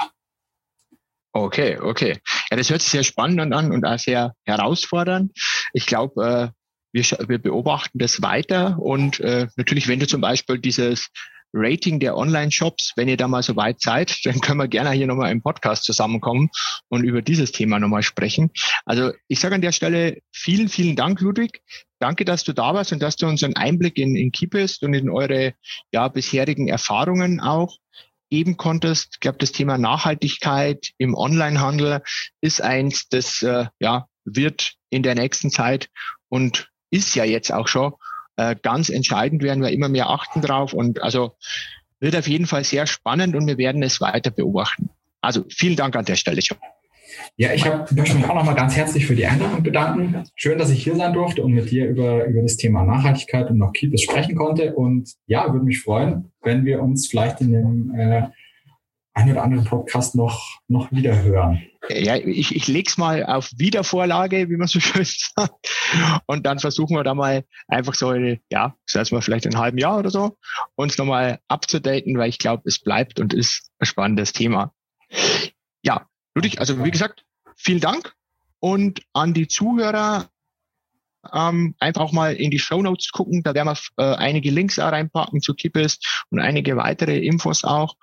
Okay, 1.45 1.79
okay. 1.79 2.19
Ja, 2.51 2.57
das 2.57 2.69
hört 2.69 2.83
sich 2.83 2.91
sehr 2.91 3.05
spannend 3.05 3.55
an 3.55 3.71
und 3.71 3.85
auch 3.85 3.99
sehr 3.99 4.35
herausfordernd. 4.45 5.31
Ich 5.73 5.87
glaube, 5.87 6.53
äh, 6.53 6.59
wir, 6.93 7.05
wir 7.29 7.39
beobachten 7.39 7.99
das 7.99 8.23
weiter 8.23 8.77
und 8.81 9.21
äh, 9.21 9.47
natürlich, 9.57 9.87
wenn 9.87 10.01
du 10.01 10.09
zum 10.09 10.21
Beispiel 10.21 10.59
dieses 10.59 11.11
Rating 11.53 12.01
der 12.01 12.17
Online-Shops, 12.17 12.95
wenn 12.97 13.07
ihr 13.07 13.17
da 13.17 13.29
mal 13.29 13.45
so 13.45 13.55
weit 13.55 13.81
seid, 13.81 14.19
dann 14.25 14.41
können 14.41 14.59
wir 14.59 14.67
gerne 14.67 14.91
hier 14.91 15.07
nochmal 15.07 15.31
im 15.31 15.41
Podcast 15.41 15.85
zusammenkommen 15.85 16.51
und 16.89 17.05
über 17.05 17.23
dieses 17.23 17.53
Thema 17.53 17.79
nochmal 17.79 18.03
sprechen. 18.03 18.51
Also 18.85 19.13
ich 19.29 19.39
sage 19.39 19.55
an 19.55 19.63
der 19.63 19.73
Stelle 19.73 20.19
vielen, 20.33 20.69
vielen 20.69 20.97
Dank, 20.97 21.21
Ludwig. 21.21 21.63
Danke, 22.01 22.25
dass 22.25 22.43
du 22.43 22.53
da 22.53 22.75
warst 22.75 22.93
und 22.93 23.01
dass 23.01 23.15
du 23.15 23.29
uns 23.29 23.45
einen 23.45 23.57
Einblick 23.57 23.97
in, 23.97 24.17
in 24.17 24.33
Keepest 24.33 24.83
und 24.83 24.93
in 24.93 25.09
eure 25.09 25.55
ja, 25.93 26.09
bisherigen 26.09 26.67
Erfahrungen 26.67 27.39
auch 27.39 27.77
geben 28.31 28.57
konntest. 28.57 29.09
Ich 29.15 29.21
glaube, 29.21 29.39
das 29.39 29.53
Thema 29.53 29.79
Nachhaltigkeit 29.79 30.91
im 30.99 31.15
Onlinehandel 31.15 32.03
ist 32.41 32.63
eins, 32.63 33.09
das 33.09 33.43
äh, 33.43 33.67
ja, 33.81 34.07
wird 34.25 34.75
in 34.91 35.03
der 35.03 35.15
nächsten 35.15 35.51
Zeit 35.51 35.89
und 36.29 36.71
ist 36.91 37.15
ja 37.15 37.25
jetzt 37.25 37.53
auch 37.53 37.69
schon 37.69 37.95
äh, 38.37 38.57
ganz 38.61 38.89
entscheidend, 38.89 39.43
werden 39.43 39.63
wir 39.63 39.71
immer 39.71 39.89
mehr 39.89 40.11
achten 40.11 40.41
drauf 40.41 40.73
und 40.73 41.03
also 41.03 41.37
wird 42.01 42.17
auf 42.17 42.29
jeden 42.29 42.47
Fall 42.47 42.65
sehr 42.65 42.87
spannend 42.87 43.35
und 43.35 43.47
wir 43.47 43.59
werden 43.59 43.83
es 43.83 44.01
weiter 44.01 44.31
beobachten. 44.31 44.91
Also 45.21 45.45
vielen 45.51 45.77
Dank 45.77 45.97
an 45.97 46.05
der 46.05 46.17
Stelle 46.17 46.43
schon. 46.43 46.59
Ja, 47.37 47.53
ich 47.53 47.65
hab, 47.67 47.91
möchte 47.93 48.17
mich 48.17 48.25
auch 48.29 48.35
nochmal 48.35 48.55
ganz 48.55 48.77
herzlich 48.77 49.07
für 49.07 49.15
die 49.15 49.27
Einladung 49.27 49.63
bedanken. 49.63 50.25
Schön, 50.35 50.59
dass 50.59 50.71
ich 50.71 50.83
hier 50.83 50.97
sein 50.97 51.13
durfte 51.13 51.43
und 51.43 51.53
mit 51.53 51.71
dir 51.71 51.89
über, 51.89 52.25
über 52.25 52.43
das 52.43 52.57
Thema 52.57 52.85
Nachhaltigkeit 52.85 53.51
und 53.51 53.59
noch 53.59 53.73
Keepers 53.73 54.03
sprechen 54.03 54.37
konnte. 54.37 54.75
Und 54.75 55.13
ja, 55.27 55.53
würde 55.53 55.65
mich 55.65 55.81
freuen, 55.81 56.33
wenn 56.43 56.65
wir 56.65 56.83
uns 56.83 57.09
vielleicht 57.09 57.41
in 57.41 57.53
dem 57.53 57.95
äh, 57.95 58.23
einen 59.15 59.33
oder 59.33 59.43
anderen 59.43 59.65
Podcast 59.65 60.15
noch, 60.15 60.61
noch 60.69 60.93
wieder 60.93 61.23
hören. 61.23 61.63
Ja, 61.89 62.17
ich, 62.17 62.55
ich 62.55 62.69
lege 62.69 62.89
es 62.89 62.99
mal 62.99 63.25
auf 63.25 63.51
Wiedervorlage, 63.57 64.49
wie 64.49 64.57
man 64.57 64.69
so 64.69 64.79
schön 64.81 65.05
sagt. 65.05 66.23
Und 66.27 66.47
dann 66.47 66.59
versuchen 66.59 66.97
wir 66.97 67.03
da 67.03 67.15
mal 67.15 67.45
einfach 67.67 67.95
so, 67.95 68.15
ja, 68.15 68.77
sagen 68.87 69.11
wir 69.11 69.23
vielleicht 69.23 69.47
in 69.47 69.55
einem 69.55 69.63
halben 69.63 69.79
Jahr 69.79 69.99
oder 69.99 70.11
so, 70.11 70.37
uns 70.77 70.99
nochmal 70.99 71.41
abzudaten, 71.49 72.17
weil 72.19 72.29
ich 72.29 72.39
glaube, 72.39 72.63
es 72.67 72.81
bleibt 72.81 73.19
und 73.19 73.35
ist 73.35 73.71
ein 73.79 73.87
spannendes 73.87 74.33
Thema. 74.33 74.73
Ja, 75.83 76.07
Ludwig, 76.35 76.61
also 76.61 76.85
wie 76.85 76.91
gesagt, 76.91 77.25
vielen 77.57 77.81
Dank 77.81 78.15
und 78.61 79.03
an 79.13 79.35
die 79.35 79.49
Zuhörer 79.49 80.29
ähm, 81.33 81.75
einfach 81.79 82.03
auch 82.03 82.13
mal 82.13 82.35
in 82.35 82.51
die 82.51 82.59
Show 82.59 82.83
Notes 82.83 83.11
gucken. 83.11 83.43
Da 83.43 83.55
werden 83.55 83.69
wir 83.69 83.79
äh, 83.97 84.17
einige 84.17 84.51
Links 84.51 84.79
auch 84.79 84.93
reinpacken 84.93 85.41
zu 85.41 85.55
Kippest 85.55 86.25
und 86.31 86.41
einige 86.41 86.77
weitere 86.77 87.19
Infos 87.19 87.65
auch. 87.65 87.97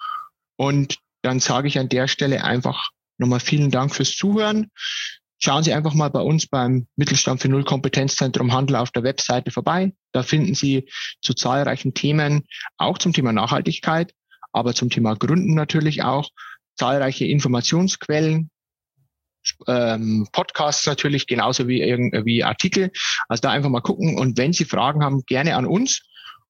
Und 0.58 0.98
dann 1.22 1.40
sage 1.40 1.68
ich 1.68 1.80
an 1.80 1.90
der 1.90 2.08
Stelle 2.08 2.44
einfach 2.44 2.90
nochmal 3.18 3.40
vielen 3.40 3.72
Dank 3.72 3.96
fürs 3.96 4.16
Zuhören. 4.16 4.70
Schauen 5.38 5.64
Sie 5.64 5.74
einfach 5.74 5.94
mal 5.94 6.10
bei 6.10 6.22
uns 6.22 6.48
beim 6.48 6.88
Mittelstand 6.96 7.42
für 7.42 7.50
Null 7.50 7.66
Kompetenzzentrum 7.66 8.54
Handel 8.54 8.78
auf 8.78 8.92
der 8.92 9.04
Webseite 9.04 9.52
vorbei. 9.52 9.94
Da 10.12 10.24
finden 10.24 10.56
Sie 10.56 10.90
zu 11.22 11.34
zahlreichen 11.34 11.94
Themen, 11.94 12.44
auch 12.78 12.98
zum 12.98 13.12
Thema 13.12 13.34
Nachhaltigkeit, 13.34 14.14
aber 14.54 14.74
zum 14.74 14.90
Thema 14.90 15.16
Gründen 15.16 15.54
natürlich 15.54 16.04
auch, 16.04 16.30
zahlreiche 16.76 17.26
Informationsquellen, 17.26 18.50
ähm, 19.68 20.28
Podcasts 20.32 20.86
natürlich, 20.88 21.28
genauso 21.28 21.68
wie, 21.68 21.82
wie 21.82 22.44
Artikel. 22.44 22.92
Also 23.28 23.42
da 23.42 23.52
einfach 23.52 23.70
mal 23.70 23.82
gucken. 23.82 24.18
Und 24.18 24.38
wenn 24.38 24.54
Sie 24.54 24.66
Fragen 24.66 25.04
haben, 25.04 25.24
gerne 25.26 25.56
an 25.56 25.66
uns. 25.66 26.02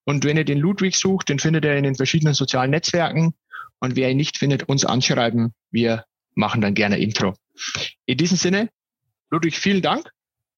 Und 0.04 0.24
wenn 0.24 0.36
ihr 0.36 0.44
den 0.44 0.58
Ludwig 0.58 0.96
sucht, 0.96 1.28
den 1.28 1.38
findet 1.38 1.64
ihr 1.64 1.76
in 1.76 1.84
den 1.84 1.94
verschiedenen 1.94 2.34
sozialen 2.34 2.70
Netzwerken. 2.70 3.34
Und 3.80 3.96
wer 3.96 4.10
ihn 4.10 4.16
nicht 4.16 4.38
findet, 4.38 4.68
uns 4.68 4.84
anschreiben. 4.84 5.52
Wir 5.70 6.04
machen 6.34 6.60
dann 6.60 6.74
gerne 6.74 6.98
Intro. 6.98 7.34
In 8.06 8.16
diesem 8.16 8.36
Sinne, 8.36 8.70
Ludwig, 9.30 9.58
vielen 9.58 9.82
Dank 9.82 10.10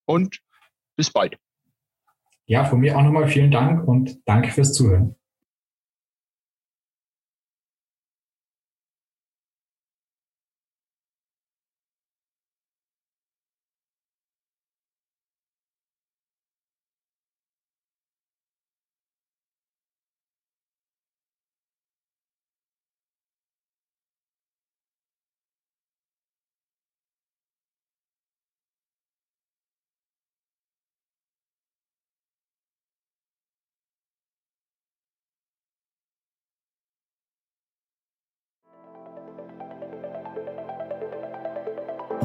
und 0.04 0.38
bis 0.96 1.10
bald. 1.10 1.36
Ja, 2.46 2.64
von 2.64 2.80
mir 2.80 2.96
auch 2.96 3.02
nochmal 3.02 3.28
vielen 3.28 3.50
Dank 3.50 3.86
und 3.86 4.18
danke 4.24 4.50
fürs 4.50 4.72
Zuhören. 4.72 5.17